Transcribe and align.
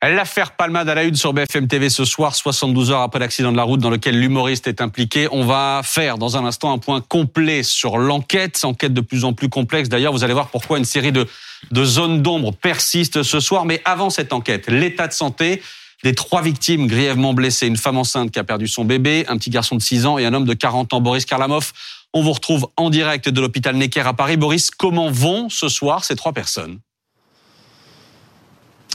L'affaire 0.00 0.52
Palmade 0.52 0.88
à 0.88 0.94
la 0.94 1.02
une 1.02 1.16
sur 1.16 1.32
BFM 1.32 1.66
TV 1.66 1.90
ce 1.90 2.04
soir, 2.04 2.36
72 2.36 2.92
heures 2.92 3.00
après 3.00 3.18
l'accident 3.18 3.50
de 3.50 3.56
la 3.56 3.64
route 3.64 3.80
dans 3.80 3.90
lequel 3.90 4.20
l'humoriste 4.20 4.68
est 4.68 4.80
impliqué. 4.80 5.26
On 5.32 5.44
va 5.44 5.80
faire 5.82 6.18
dans 6.18 6.36
un 6.36 6.44
instant 6.44 6.72
un 6.72 6.78
point 6.78 7.00
complet 7.00 7.64
sur 7.64 7.98
l'enquête, 7.98 8.60
enquête 8.62 8.94
de 8.94 9.00
plus 9.00 9.24
en 9.24 9.32
plus 9.32 9.48
complexe. 9.48 9.88
D'ailleurs, 9.88 10.12
vous 10.12 10.22
allez 10.22 10.34
voir 10.34 10.50
pourquoi 10.50 10.78
une 10.78 10.84
série 10.84 11.10
de, 11.10 11.26
de 11.72 11.84
zones 11.84 12.22
d'ombre 12.22 12.52
persiste 12.52 13.24
ce 13.24 13.40
soir. 13.40 13.64
Mais 13.64 13.82
avant 13.84 14.08
cette 14.08 14.32
enquête, 14.32 14.68
l'état 14.68 15.08
de 15.08 15.12
santé 15.12 15.60
des 16.04 16.14
trois 16.14 16.42
victimes 16.42 16.86
grièvement 16.86 17.34
blessées, 17.34 17.66
une 17.66 17.76
femme 17.76 17.98
enceinte 17.98 18.30
qui 18.30 18.38
a 18.38 18.44
perdu 18.44 18.68
son 18.68 18.84
bébé, 18.84 19.24
un 19.26 19.36
petit 19.36 19.50
garçon 19.50 19.74
de 19.74 19.82
6 19.82 20.06
ans 20.06 20.16
et 20.16 20.24
un 20.24 20.32
homme 20.32 20.46
de 20.46 20.54
40 20.54 20.92
ans, 20.92 21.00
Boris 21.00 21.24
Karlamov. 21.24 21.72
On 22.14 22.22
vous 22.22 22.32
retrouve 22.32 22.68
en 22.76 22.90
direct 22.90 23.28
de 23.28 23.40
l'hôpital 23.40 23.74
Necker 23.74 24.06
à 24.06 24.14
Paris. 24.14 24.36
Boris, 24.36 24.70
comment 24.70 25.10
vont 25.10 25.48
ce 25.48 25.68
soir 25.68 26.04
ces 26.04 26.14
trois 26.14 26.32
personnes? 26.32 26.78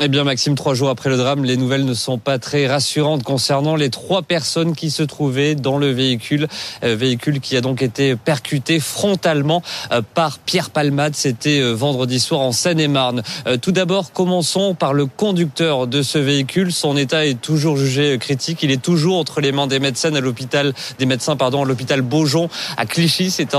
Eh 0.01 0.07
bien, 0.07 0.23
Maxime, 0.23 0.55
trois 0.55 0.73
jours 0.73 0.89
après 0.89 1.11
le 1.11 1.17
drame, 1.17 1.45
les 1.45 1.55
nouvelles 1.55 1.85
ne 1.85 1.93
sont 1.93 2.17
pas 2.17 2.39
très 2.39 2.65
rassurantes 2.65 3.21
concernant 3.21 3.75
les 3.75 3.91
trois 3.91 4.23
personnes 4.23 4.75
qui 4.75 4.89
se 4.89 5.03
trouvaient 5.03 5.53
dans 5.53 5.77
le 5.77 5.91
véhicule, 5.91 6.47
euh, 6.83 6.95
véhicule 6.95 7.39
qui 7.39 7.55
a 7.55 7.61
donc 7.61 7.83
été 7.83 8.15
percuté 8.15 8.79
frontalement 8.79 9.61
euh, 9.91 10.01
par 10.15 10.39
Pierre 10.39 10.71
Palmade. 10.71 11.13
C'était 11.13 11.59
euh, 11.59 11.73
vendredi 11.73 12.19
soir 12.19 12.41
en 12.41 12.51
Seine-et-Marne. 12.51 13.21
Tout 13.61 13.71
d'abord, 13.71 14.13
commençons 14.13 14.73
par 14.73 14.93
le 14.93 15.05
conducteur 15.05 15.85
de 15.85 16.01
ce 16.01 16.17
véhicule. 16.17 16.73
Son 16.73 16.97
état 16.97 17.27
est 17.27 17.39
toujours 17.39 17.77
jugé 17.77 18.17
critique. 18.17 18.63
Il 18.63 18.71
est 18.71 18.81
toujours 18.81 19.19
entre 19.19 19.41
les 19.41 19.51
mains 19.51 19.67
des 19.67 19.79
médecins 19.79 20.15
à 20.15 20.21
l'hôpital, 20.21 20.73
des 20.97 21.05
médecins, 21.05 21.35
pardon, 21.35 21.63
à 21.63 21.65
l'hôpital 21.65 22.01
Beaujon 22.01 22.49
à 22.77 22.87
Clichy. 22.87 23.29
C'est 23.29 23.55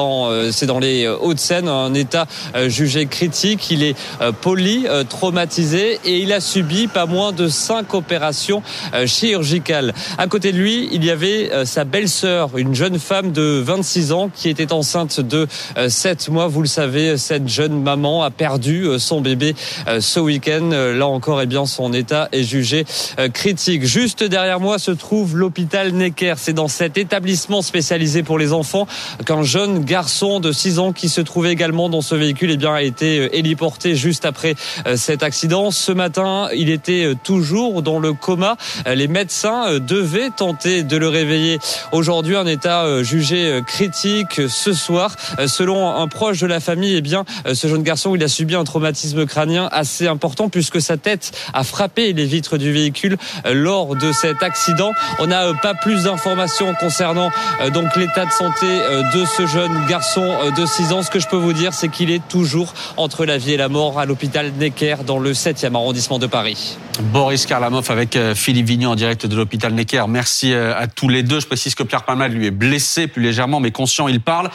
c'est 0.50 0.66
dans 0.66 0.78
les 0.80 1.06
Hauts-de-Seine, 1.06 1.68
un 1.68 1.94
état 1.94 2.26
jugé 2.66 3.06
critique. 3.06 3.70
Il 3.70 3.84
est 3.84 3.94
poli, 4.40 4.86
traumatisé 5.08 6.00
et 6.04 6.23
il 6.24 6.32
a 6.32 6.40
subi 6.40 6.86
pas 6.86 7.04
moins 7.04 7.32
de 7.32 7.48
cinq 7.48 7.92
opérations 7.92 8.62
euh, 8.94 9.06
chirurgicales. 9.06 9.92
À 10.16 10.26
côté 10.26 10.52
de 10.52 10.58
lui, 10.58 10.88
il 10.90 11.04
y 11.04 11.10
avait 11.10 11.52
euh, 11.52 11.66
sa 11.66 11.84
belle-sœur, 11.84 12.56
une 12.56 12.74
jeune 12.74 12.98
femme 12.98 13.30
de 13.30 13.62
26 13.62 14.12
ans 14.12 14.30
qui 14.34 14.48
était 14.48 14.72
enceinte 14.72 15.20
de 15.20 15.46
7 15.86 16.26
euh, 16.28 16.32
mois. 16.32 16.46
Vous 16.46 16.62
le 16.62 16.66
savez, 16.66 17.18
cette 17.18 17.46
jeune 17.46 17.82
maman 17.82 18.22
a 18.22 18.30
perdu 18.30 18.86
son 18.98 19.20
bébé 19.20 19.54
ce 20.00 20.18
week-end. 20.18 20.70
Là 20.70 21.06
encore, 21.06 21.42
eh 21.42 21.46
bien, 21.46 21.66
son 21.66 21.92
état 21.92 22.30
est 22.32 22.42
jugé 22.42 22.86
critique. 23.34 23.84
Juste 23.84 24.24
derrière 24.24 24.60
moi 24.60 24.78
se 24.78 24.92
trouve 24.92 25.36
l'hôpital 25.36 25.92
Necker. 25.92 26.34
C'est 26.38 26.54
dans 26.54 26.68
cet 26.68 26.96
établissement 26.96 27.60
spécialisé 27.60 28.22
pour 28.22 28.38
les 28.38 28.54
enfants 28.54 28.86
qu'un 29.26 29.42
jeune 29.42 29.84
garçon 29.84 30.40
de 30.40 30.52
6 30.52 30.78
ans 30.78 30.92
qui 30.92 31.10
se 31.10 31.20
trouvait 31.20 31.52
également 31.52 31.90
dans 31.90 32.00
ce 32.00 32.14
véhicule 32.14 32.50
eh 32.50 32.56
bien, 32.56 32.72
a 32.72 32.82
été 32.82 33.36
héliporté 33.36 33.94
juste 33.94 34.24
après 34.24 34.54
cet 34.96 35.22
accident. 35.22 35.70
Ce 35.70 35.92
matin, 35.92 36.13
il 36.54 36.70
était 36.70 37.04
euh, 37.04 37.14
toujours 37.14 37.82
dans 37.82 37.98
le 37.98 38.12
coma. 38.12 38.56
Euh, 38.86 38.94
les 38.94 39.08
médecins 39.08 39.68
euh, 39.68 39.78
devaient 39.78 40.30
tenter 40.30 40.82
de 40.82 40.96
le 40.96 41.08
réveiller. 41.08 41.58
Aujourd'hui, 41.92 42.36
un 42.36 42.46
état 42.46 43.02
jugé 43.02 43.60
critique 43.66 44.40
ce 44.48 44.72
soir. 44.72 45.16
Selon 45.46 45.94
un 45.94 46.08
proche 46.08 46.40
de 46.40 46.46
la 46.46 46.60
famille, 46.60 46.94
eh 46.96 47.00
bien, 47.00 47.24
ce 47.52 47.66
jeune 47.66 47.82
garçon, 47.82 48.14
il 48.14 48.22
a 48.22 48.28
subi 48.28 48.54
un 48.54 48.64
traumatisme 48.64 49.26
crânien 49.26 49.68
assez 49.72 50.06
important 50.06 50.48
puisque 50.48 50.80
sa 50.80 50.96
tête 50.96 51.32
a 51.52 51.64
frappé 51.64 52.12
les 52.12 52.24
vitres 52.24 52.58
du 52.58 52.72
véhicule 52.72 53.16
lors 53.50 53.96
de 53.96 54.12
cet 54.12 54.42
accident. 54.42 54.92
On 55.18 55.26
n'a 55.26 55.52
pas 55.54 55.74
plus 55.74 56.04
d'informations 56.04 56.74
concernant 56.74 57.30
donc 57.72 57.94
l'état 57.96 58.26
de 58.26 58.32
santé 58.32 58.66
de 59.14 59.24
ce 59.24 59.46
jeune 59.46 59.86
garçon 59.86 60.26
de 60.56 60.66
6 60.66 60.92
ans. 60.92 61.02
Ce 61.02 61.10
que 61.10 61.20
je 61.20 61.28
peux 61.28 61.36
vous 61.36 61.52
dire, 61.52 61.72
c'est 61.72 61.88
qu'il 61.88 62.10
est 62.10 62.26
toujours 62.28 62.74
entre 62.96 63.24
la 63.24 63.38
vie 63.38 63.52
et 63.52 63.58
la 63.58 63.68
mort 63.68 63.98
à 63.98 64.06
l'hôpital 64.06 64.52
Necker 64.58 64.96
dans 65.06 65.18
le 65.18 65.32
7e 65.32 65.74
arrondissement 65.74 66.03
de 66.04 66.26
Paris. 66.26 66.76
Boris 67.00 67.46
Karlamov 67.46 67.90
avec 67.90 68.14
euh, 68.14 68.34
Philippe 68.34 68.66
Vignon 68.66 68.90
en 68.90 68.94
direct 68.94 69.26
de 69.26 69.34
l'hôpital 69.34 69.72
Necker. 69.72 70.04
Merci 70.06 70.52
euh, 70.52 70.76
à 70.76 70.86
tous 70.86 71.08
les 71.08 71.22
deux. 71.22 71.40
Je 71.40 71.46
précise 71.46 71.74
que 71.74 71.82
Pierre 71.82 72.02
Palmade 72.02 72.32
lui 72.32 72.46
est 72.46 72.50
blessé 72.50 73.06
plus 73.06 73.22
légèrement, 73.22 73.58
mais 73.58 73.70
conscient, 73.70 74.06
il 74.06 74.20
parle. 74.20 74.50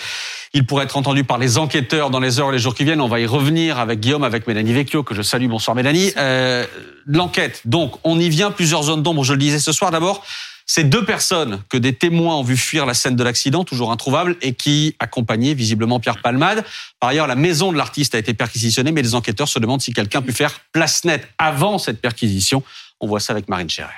Il 0.54 0.67
pourrait 0.67 0.83
être 0.83 0.95
entendu 0.95 1.23
par 1.23 1.39
les 1.39 1.58
enquêteurs 1.58 2.11
dans 2.11 2.20
les 2.20 2.39
heures 2.39 2.49
et 2.49 2.52
les 2.52 2.59
jours 2.59 2.76
qui 2.76 2.83
viennent. 2.83 3.02
On 3.02 3.08
va 3.08 3.20
y 3.20 3.26
revenir 3.26 3.80
avec 3.80 3.99
Guillaume, 3.99 4.23
avec 4.23 4.45
Mélanie 4.45 4.73
Vecchio, 4.73 5.02
que 5.02 5.15
je 5.15 5.23
salue. 5.23 5.48
Bonsoir 5.48 5.76
Mélanie. 5.76 6.14
Euh, 6.17 6.65
L'enquête, 7.08 7.61
donc, 7.65 7.95
on 8.04 8.20
y 8.20 8.30
vient. 8.30 8.52
Plusieurs 8.52 8.83
zones 8.83 9.02
d'ombre, 9.02 9.23
je 9.23 9.33
le 9.33 9.39
disais 9.39 9.59
ce 9.59 9.71
soir. 9.71 9.89
D'abord, 9.89 10.23
ces 10.69 10.83
deux 10.83 11.03
personnes 11.03 11.63
que 11.67 11.77
des 11.77 11.93
témoins 11.93 12.35
ont 12.35 12.43
vu 12.43 12.55
fuir 12.55 12.85
la 12.85 12.93
scène 12.93 13.15
de 13.15 13.23
l'accident, 13.23 13.63
toujours 13.63 13.91
introuvables, 13.91 14.35
et 14.43 14.53
qui 14.53 14.95
accompagnaient 14.99 15.55
visiblement 15.55 15.99
Pierre 15.99 16.21
Palmade. 16.21 16.63
Par 16.99 17.09
ailleurs, 17.09 17.25
la 17.25 17.35
maison 17.35 17.71
de 17.71 17.77
l'artiste 17.77 18.13
a 18.13 18.19
été 18.19 18.35
perquisitionnée, 18.35 18.91
mais 18.91 19.02
les 19.02 19.15
enquêteurs 19.15 19.47
se 19.49 19.58
demandent 19.58 19.81
si 19.81 19.93
quelqu'un 19.93 20.21
pu 20.21 20.31
faire 20.31 20.59
place 20.71 21.05
nette 21.05 21.27
avant 21.39 21.79
cette 21.79 21.99
perquisition. 21.99 22.61
On 22.99 23.08
voit 23.08 23.19
ça 23.19 23.33
avec 23.33 23.49
Marine 23.49 23.67
Scherrer. 23.67 23.89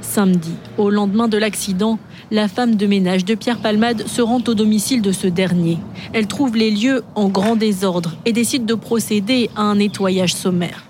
Samedi, 0.00 0.54
au 0.76 0.90
lendemain 0.90 1.28
de 1.28 1.38
l'accident, 1.38 2.00
la 2.32 2.48
femme 2.48 2.74
de 2.74 2.86
ménage 2.88 3.24
de 3.24 3.36
Pierre 3.36 3.60
Palmade 3.60 4.08
se 4.08 4.22
rend 4.22 4.42
au 4.44 4.54
domicile 4.54 5.02
de 5.02 5.12
ce 5.12 5.28
dernier. 5.28 5.78
Elle 6.12 6.26
trouve 6.26 6.56
les 6.56 6.72
lieux 6.72 7.04
en 7.14 7.28
grand 7.28 7.54
désordre 7.54 8.16
et 8.24 8.32
décide 8.32 8.66
de 8.66 8.74
procéder 8.74 9.50
à 9.54 9.62
un 9.62 9.76
nettoyage 9.76 10.34
sommaire. 10.34 10.87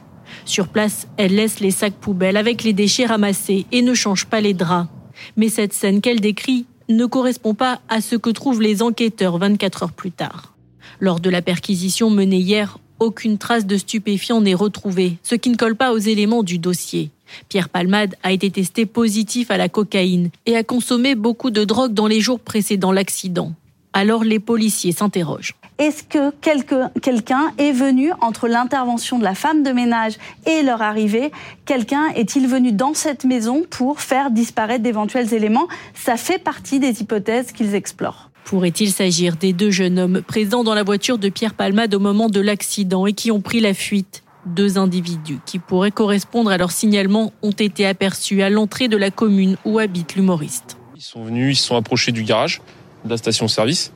Sur 0.48 0.68
place, 0.68 1.06
elle 1.18 1.34
laisse 1.34 1.60
les 1.60 1.70
sacs 1.70 2.00
poubelles 2.00 2.38
avec 2.38 2.64
les 2.64 2.72
déchets 2.72 3.04
ramassés 3.04 3.66
et 3.70 3.82
ne 3.82 3.92
change 3.92 4.24
pas 4.24 4.40
les 4.40 4.54
draps. 4.54 4.88
Mais 5.36 5.50
cette 5.50 5.74
scène 5.74 6.00
qu'elle 6.00 6.20
décrit 6.20 6.64
ne 6.88 7.04
correspond 7.04 7.52
pas 7.52 7.82
à 7.90 8.00
ce 8.00 8.16
que 8.16 8.30
trouvent 8.30 8.62
les 8.62 8.82
enquêteurs 8.82 9.36
24 9.36 9.82
heures 9.82 9.92
plus 9.92 10.10
tard. 10.10 10.54
Lors 11.00 11.20
de 11.20 11.28
la 11.28 11.42
perquisition 11.42 12.08
menée 12.08 12.38
hier, 12.38 12.78
aucune 12.98 13.36
trace 13.36 13.66
de 13.66 13.76
stupéfiant 13.76 14.40
n'est 14.40 14.54
retrouvée, 14.54 15.18
ce 15.22 15.34
qui 15.34 15.50
ne 15.50 15.56
colle 15.56 15.76
pas 15.76 15.92
aux 15.92 15.98
éléments 15.98 16.42
du 16.42 16.56
dossier. 16.58 17.10
Pierre 17.50 17.68
Palmade 17.68 18.14
a 18.22 18.32
été 18.32 18.50
testé 18.50 18.86
positif 18.86 19.50
à 19.50 19.58
la 19.58 19.68
cocaïne 19.68 20.30
et 20.46 20.56
a 20.56 20.64
consommé 20.64 21.14
beaucoup 21.14 21.50
de 21.50 21.64
drogue 21.64 21.92
dans 21.92 22.06
les 22.06 22.22
jours 22.22 22.40
précédant 22.40 22.90
l'accident. 22.90 23.52
Alors 23.92 24.22
les 24.24 24.38
policiers 24.38 24.92
s'interrogent. 24.92 25.54
Est-ce 25.78 26.02
que 26.02 26.30
quelqu'un 26.40 27.52
est 27.58 27.72
venu 27.72 28.10
entre 28.20 28.48
l'intervention 28.48 29.18
de 29.18 29.24
la 29.24 29.34
femme 29.34 29.62
de 29.62 29.70
ménage 29.70 30.14
et 30.46 30.62
leur 30.62 30.82
arrivée? 30.82 31.30
Quelqu'un 31.64 32.08
est-il 32.16 32.48
venu 32.48 32.72
dans 32.72 32.94
cette 32.94 33.24
maison 33.24 33.64
pour 33.70 34.00
faire 34.00 34.30
disparaître 34.30 34.82
d'éventuels 34.82 35.32
éléments? 35.32 35.68
Ça 35.94 36.16
fait 36.16 36.38
partie 36.38 36.80
des 36.80 37.00
hypothèses 37.00 37.52
qu'ils 37.52 37.74
explorent. 37.74 38.30
Pourrait-il 38.44 38.90
s'agir 38.90 39.36
des 39.36 39.52
deux 39.52 39.70
jeunes 39.70 39.98
hommes 39.98 40.22
présents 40.22 40.64
dans 40.64 40.74
la 40.74 40.82
voiture 40.82 41.18
de 41.18 41.28
Pierre 41.28 41.54
Palmade 41.54 41.94
au 41.94 42.00
moment 42.00 42.28
de 42.28 42.40
l'accident 42.40 43.06
et 43.06 43.12
qui 43.12 43.30
ont 43.30 43.40
pris 43.40 43.60
la 43.60 43.74
fuite? 43.74 44.24
Deux 44.46 44.78
individus 44.78 45.38
qui 45.44 45.58
pourraient 45.58 45.90
correspondre 45.90 46.50
à 46.50 46.56
leur 46.56 46.72
signalement 46.72 47.32
ont 47.42 47.50
été 47.50 47.84
aperçus 47.86 48.42
à 48.42 48.50
l'entrée 48.50 48.88
de 48.88 48.96
la 48.96 49.10
commune 49.10 49.56
où 49.64 49.78
habite 49.78 50.16
l'humoriste. 50.16 50.76
Ils 50.96 51.02
sont 51.02 51.22
venus, 51.22 51.56
ils 51.56 51.60
se 51.60 51.68
sont 51.68 51.76
approchés 51.76 52.12
du 52.12 52.22
garage 52.22 52.62
de 53.08 53.12
la 53.12 53.18
station-service 53.18 53.92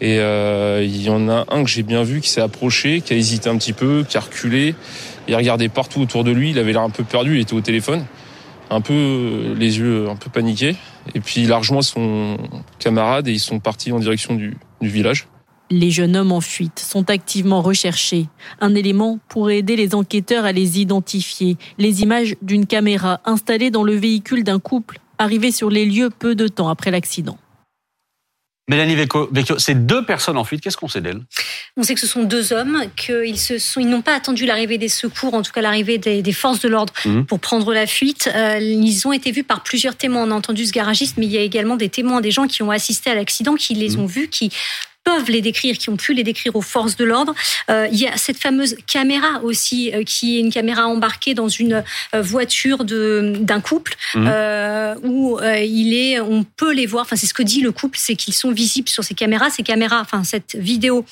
et 0.00 0.18
euh, 0.18 0.84
il 0.84 1.02
y 1.02 1.10
en 1.10 1.28
a 1.28 1.44
un 1.48 1.64
que 1.64 1.70
j'ai 1.70 1.82
bien 1.82 2.02
vu 2.02 2.20
qui 2.20 2.28
s'est 2.28 2.40
approché, 2.40 3.00
qui 3.00 3.12
a 3.12 3.16
hésité 3.16 3.48
un 3.48 3.56
petit 3.56 3.72
peu, 3.72 4.04
qui 4.08 4.16
a 4.16 4.20
reculé. 4.20 4.74
Il 5.26 5.34
a 5.34 5.38
regardé 5.38 5.68
partout 5.68 6.00
autour 6.00 6.24
de 6.24 6.30
lui. 6.30 6.50
Il 6.50 6.58
avait 6.58 6.72
l'air 6.72 6.82
un 6.82 6.90
peu 6.90 7.04
perdu. 7.04 7.36
Il 7.36 7.40
était 7.40 7.54
au 7.54 7.60
téléphone, 7.60 8.04
un 8.70 8.80
peu 8.80 8.94
euh, 8.94 9.54
les 9.56 9.78
yeux 9.78 10.08
un 10.08 10.16
peu 10.16 10.30
paniqués. 10.30 10.76
Et 11.14 11.20
puis 11.20 11.42
il 11.42 11.52
a 11.52 11.58
rejoint 11.58 11.82
son 11.82 12.36
camarade 12.78 13.26
et 13.28 13.32
ils 13.32 13.40
sont 13.40 13.58
partis 13.58 13.90
en 13.90 13.98
direction 13.98 14.34
du, 14.34 14.56
du 14.80 14.88
village. 14.88 15.26
Les 15.70 15.90
jeunes 15.90 16.16
hommes 16.16 16.32
en 16.32 16.40
fuite 16.40 16.78
sont 16.78 17.10
activement 17.10 17.60
recherchés. 17.60 18.26
Un 18.60 18.74
élément 18.74 19.18
pourrait 19.28 19.58
aider 19.58 19.76
les 19.76 19.94
enquêteurs 19.94 20.44
à 20.44 20.52
les 20.52 20.80
identifier. 20.80 21.56
Les 21.76 22.02
images 22.02 22.36
d'une 22.40 22.66
caméra 22.66 23.20
installée 23.24 23.70
dans 23.70 23.84
le 23.84 23.94
véhicule 23.94 24.44
d'un 24.44 24.60
couple 24.60 25.00
arrivé 25.18 25.50
sur 25.50 25.68
les 25.68 25.84
lieux 25.84 26.10
peu 26.16 26.34
de 26.36 26.46
temps 26.46 26.68
après 26.68 26.90
l'accident. 26.90 27.36
Mélanie 28.68 28.94
Vecchio, 28.94 29.58
c'est 29.58 29.86
deux 29.86 30.04
personnes 30.04 30.36
en 30.36 30.44
fuite. 30.44 30.60
Qu'est-ce 30.60 30.76
qu'on 30.76 30.88
sait 30.88 31.00
d'elles? 31.00 31.22
On 31.78 31.82
sait 31.82 31.94
que 31.94 32.00
ce 32.00 32.06
sont 32.06 32.22
deux 32.22 32.52
hommes, 32.52 32.84
qu'ils 32.96 33.38
se 33.38 33.58
sont, 33.58 33.80
ils 33.80 33.88
n'ont 33.88 34.02
pas 34.02 34.14
attendu 34.14 34.44
l'arrivée 34.44 34.76
des 34.76 34.88
secours, 34.88 35.32
en 35.32 35.42
tout 35.42 35.52
cas 35.52 35.62
l'arrivée 35.62 35.96
des, 35.96 36.32
forces 36.32 36.60
de 36.60 36.68
l'ordre 36.68 36.92
mhm. 37.06 37.24
pour 37.24 37.40
prendre 37.40 37.72
la 37.72 37.86
fuite. 37.86 38.30
Euh, 38.34 38.58
ils 38.60 39.08
ont 39.08 39.12
été 39.12 39.32
vus 39.32 39.44
par 39.44 39.62
plusieurs 39.62 39.96
témoins. 39.96 40.24
On 40.24 40.30
a 40.30 40.34
entendu 40.34 40.66
ce 40.66 40.72
garagiste, 40.72 41.16
mais 41.16 41.24
il 41.24 41.32
y 41.32 41.38
a 41.38 41.42
également 41.42 41.76
des 41.76 41.88
témoins, 41.88 42.20
des 42.20 42.30
gens 42.30 42.46
qui 42.46 42.62
ont 42.62 42.70
assisté 42.70 43.10
à 43.10 43.14
l'accident, 43.14 43.54
qui 43.54 43.74
les 43.74 43.96
mhm. 43.96 44.00
ont 44.00 44.06
vus, 44.06 44.28
qui 44.28 44.52
peuvent 45.08 45.30
les 45.30 45.40
décrire, 45.40 45.78
qui 45.78 45.88
ont 45.88 45.96
pu 45.96 46.12
les 46.12 46.22
décrire 46.22 46.54
aux 46.54 46.60
forces 46.60 46.96
de 46.96 47.04
l'ordre. 47.04 47.34
Euh, 47.70 47.88
il 47.90 47.98
y 47.98 48.06
a 48.06 48.16
cette 48.18 48.36
fameuse 48.36 48.76
caméra 48.86 49.40
aussi, 49.42 49.90
euh, 49.94 50.02
qui 50.04 50.36
est 50.36 50.40
une 50.40 50.52
caméra 50.52 50.86
embarquée 50.86 51.32
dans 51.32 51.48
une 51.48 51.82
euh, 52.14 52.20
voiture 52.20 52.84
d'un 52.84 53.60
couple, 53.60 53.94
mmh. 54.14 54.28
où 55.04 55.38
il 55.40 55.94
est, 55.94 56.20
on 56.20 56.44
peut 56.44 56.74
les 56.74 56.84
voir. 56.84 57.04
Enfin, 57.04 57.16
c'est 57.16 57.26
ce 57.26 57.32
que 57.32 57.42
dit 57.42 57.62
le 57.62 57.72
couple, 57.72 57.98
c'est 57.98 58.16
qu'ils 58.16 58.34
sont 58.34 58.50
visibles 58.50 58.88
sur 58.88 59.02
ces 59.02 59.14
caméras. 59.14 59.48
Ces 59.48 59.62
caméras, 59.62 60.00
enfin, 60.00 60.24
cette 60.24 60.56
vidéo 60.56 61.06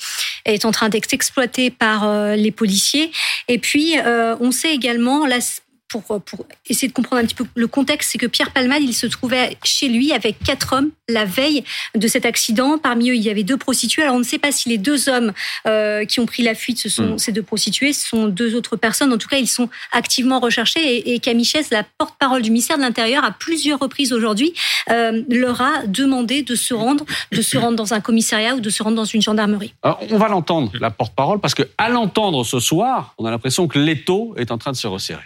est 0.45 0.65
en 0.65 0.71
train 0.71 0.89
d'être 0.89 1.11
exploitée 1.13 1.71
par 1.71 1.99
les 2.35 2.51
policiers. 2.51 3.11
Et 3.47 3.57
puis, 3.57 3.95
on 4.39 4.51
sait 4.51 4.73
également, 4.73 5.25
là, 5.25 5.39
pour, 5.89 6.03
pour 6.03 6.45
essayer 6.69 6.87
de 6.87 6.93
comprendre 6.93 7.21
un 7.21 7.25
petit 7.25 7.35
peu 7.35 7.45
le 7.55 7.67
contexte, 7.67 8.11
c'est 8.11 8.17
que 8.17 8.27
Pierre 8.27 8.51
Palmade, 8.51 8.83
il 8.83 8.93
se 8.93 9.07
trouvait 9.07 9.57
chez 9.63 9.87
lui 9.87 10.11
avec 10.11 10.39
quatre 10.39 10.73
hommes 10.73 10.91
la 11.09 11.25
veille 11.25 11.63
de 11.95 12.07
cet 12.07 12.25
accident. 12.25 12.77
Parmi 12.77 13.09
eux, 13.09 13.15
il 13.15 13.21
y 13.21 13.29
avait 13.29 13.43
deux 13.43 13.57
prostituées. 13.57 14.03
Alors, 14.03 14.15
on 14.15 14.19
ne 14.19 14.23
sait 14.23 14.39
pas 14.39 14.51
si 14.51 14.67
les 14.67 14.77
deux 14.77 15.07
hommes 15.07 15.31
euh, 15.65 16.03
qui 16.05 16.19
ont 16.19 16.25
pris 16.25 16.43
la 16.43 16.55
fuite, 16.55 16.79
ce 16.79 16.89
sont 16.89 17.13
hmm. 17.13 17.17
ces 17.17 17.31
deux 17.31 17.43
prostituées, 17.43 17.93
ce 17.93 18.09
sont 18.09 18.27
deux 18.27 18.55
autres 18.55 18.75
personnes. 18.75 19.13
En 19.13 19.17
tout 19.17 19.29
cas, 19.29 19.37
ils 19.37 19.47
sont 19.47 19.69
activement 19.93 20.39
recherchés. 20.39 20.81
Et, 20.81 21.13
et 21.13 21.19
Camille 21.19 21.47
la 21.71 21.83
porte-parole 21.97 22.41
du 22.41 22.51
ministère 22.51 22.77
de 22.77 22.81
l'Intérieur, 22.81 23.23
à 23.23 23.31
plusieurs 23.31 23.79
reprises 23.79 24.11
aujourd'hui, 24.11 24.53
euh, 24.89 25.23
leur 25.29 25.61
a 25.61 25.85
demandé 25.87 26.43
de 26.43 26.55
se 26.55 26.73
rendre, 26.73 27.05
de 27.31 27.41
se 27.41 27.57
rendre 27.57 27.77
dans 27.77 27.93
un 27.93 28.01
commissariat 28.01 28.55
ou 28.55 28.59
de 28.59 28.69
se 28.69 28.83
rendre 28.83 28.97
dans 28.97 29.05
une 29.05 29.21
gendarmerie. 29.21 29.73
Alors, 29.81 29.99
on 30.11 30.17
va 30.17 30.27
l'entendre, 30.27 30.71
la 30.79 30.91
porte-parole, 30.91 31.39
parce 31.39 31.55
que 31.55 31.63
à 31.77 31.89
l'entendre 31.89 32.43
ce 32.43 32.59
soir, 32.59 33.13
on 33.17 33.25
a 33.25 33.31
l'impression 33.31 33.67
que 33.67 33.79
l'étau 33.79 34.35
est 34.37 34.51
en 34.51 34.57
train 34.57 34.71
de 34.71 34.77
se 34.77 34.87
resserrer 34.87 35.23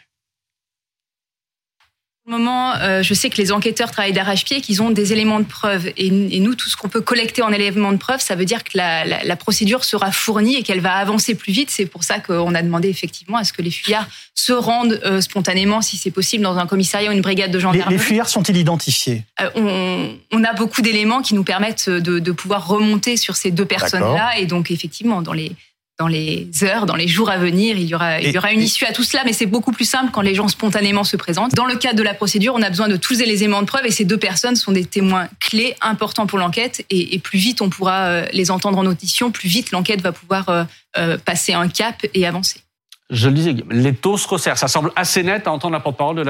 moment, 2.29 2.75
euh, 2.75 3.01
je 3.01 3.13
sais 3.13 3.29
que 3.29 3.37
les 3.37 3.51
enquêteurs 3.51 3.91
travaillent 3.91 4.13
d'arrache-pied, 4.13 4.61
qu'ils 4.61 4.81
ont 4.83 4.91
des 4.91 5.11
éléments 5.11 5.39
de 5.39 5.45
preuve. 5.45 5.91
Et, 5.97 6.09
nous, 6.11 6.55
tout 6.55 6.69
ce 6.69 6.77
qu'on 6.77 6.87
peut 6.87 7.01
collecter 7.01 7.41
en 7.41 7.51
éléments 7.51 7.91
de 7.91 7.97
preuve, 7.97 8.21
ça 8.21 8.35
veut 8.35 8.45
dire 8.45 8.63
que 8.63 8.77
la, 8.77 9.35
procédure 9.35 9.83
sera 9.83 10.11
fournie 10.11 10.55
et 10.55 10.63
qu'elle 10.63 10.81
va 10.81 10.93
avancer 10.93 11.33
plus 11.33 11.51
vite. 11.51 11.69
C'est 11.71 11.87
pour 11.87 12.03
ça 12.03 12.19
qu'on 12.19 12.53
a 12.53 12.61
demandé 12.61 12.89
effectivement 12.89 13.37
à 13.37 13.43
ce 13.43 13.53
que 13.53 13.61
les 13.61 13.71
fuyards 13.71 14.07
se 14.35 14.53
rendent 14.53 14.99
euh, 15.03 15.19
spontanément, 15.19 15.81
si 15.81 15.97
c'est 15.97 16.11
possible, 16.11 16.43
dans 16.43 16.57
un 16.57 16.67
commissariat 16.67 17.09
ou 17.09 17.13
une 17.13 17.21
brigade 17.21 17.51
de 17.51 17.59
gendarmerie. 17.59 17.93
Les, 17.93 17.99
fuyards 17.99 18.29
sont-ils 18.29 18.57
identifiés? 18.57 19.23
Euh, 19.39 20.13
on, 20.31 20.43
a 20.43 20.53
beaucoup 20.53 20.81
d'éléments 20.81 21.21
qui 21.21 21.33
nous 21.33 21.43
permettent 21.43 21.89
de, 21.89 22.19
de 22.19 22.31
pouvoir 22.31 22.67
remonter 22.67 23.17
sur 23.17 23.35
ces 23.35 23.51
deux 23.51 23.65
personnes-là. 23.65 24.37
Et 24.37 24.45
donc, 24.45 24.69
effectivement, 24.69 25.21
dans 25.21 25.33
les 25.33 25.51
dans 26.01 26.07
les 26.07 26.47
heures, 26.63 26.87
dans 26.87 26.95
les 26.95 27.07
jours 27.07 27.29
à 27.29 27.37
venir, 27.37 27.77
il 27.77 27.85
y 27.85 27.93
aura, 27.93 28.19
il 28.19 28.31
y 28.31 28.37
aura 28.39 28.51
une 28.51 28.63
issue 28.63 28.85
à 28.85 28.91
tout 28.91 29.03
cela, 29.03 29.21
mais 29.23 29.33
c'est 29.33 29.45
beaucoup 29.45 29.71
plus 29.71 29.85
simple 29.85 30.09
quand 30.11 30.21
les 30.21 30.33
gens 30.33 30.47
spontanément 30.47 31.03
se 31.03 31.15
présentent. 31.15 31.53
Dans 31.53 31.67
le 31.67 31.75
cadre 31.75 31.95
de 31.95 32.01
la 32.01 32.15
procédure, 32.15 32.55
on 32.55 32.61
a 32.63 32.69
besoin 32.69 32.87
de 32.87 32.95
tous 32.95 33.19
les 33.19 33.43
éléments 33.43 33.61
de 33.61 33.67
preuve 33.67 33.85
et 33.85 33.91
ces 33.91 34.03
deux 34.03 34.17
personnes 34.17 34.55
sont 34.55 34.71
des 34.71 34.83
témoins 34.83 35.27
clés, 35.39 35.75
importants 35.79 36.25
pour 36.25 36.39
l'enquête 36.39 36.83
et, 36.89 37.19
plus 37.19 37.37
vite 37.37 37.61
on 37.61 37.69
pourra 37.69 38.05
euh, 38.05 38.25
les 38.33 38.49
entendre 38.49 38.79
en 38.79 38.85
audition, 38.87 39.29
plus 39.29 39.47
vite 39.47 39.69
l'enquête 39.69 40.01
va 40.01 40.11
pouvoir 40.11 40.49
euh, 40.49 40.63
euh, 40.97 41.19
passer 41.19 41.53
un 41.53 41.67
cap 41.67 42.03
et 42.15 42.25
avancer 42.25 42.61
je 43.11 43.27
le 43.27 43.35
disais, 43.35 43.55
les 43.69 43.93
taux 43.93 44.17
se 44.17 44.25
resserrent. 44.25 44.57
Ça 44.57 44.69
semble 44.69 44.91
assez 44.95 45.21
net 45.21 45.45
à 45.45 45.51
entendre 45.51 45.73
la 45.73 45.81
porte-parole 45.81 46.23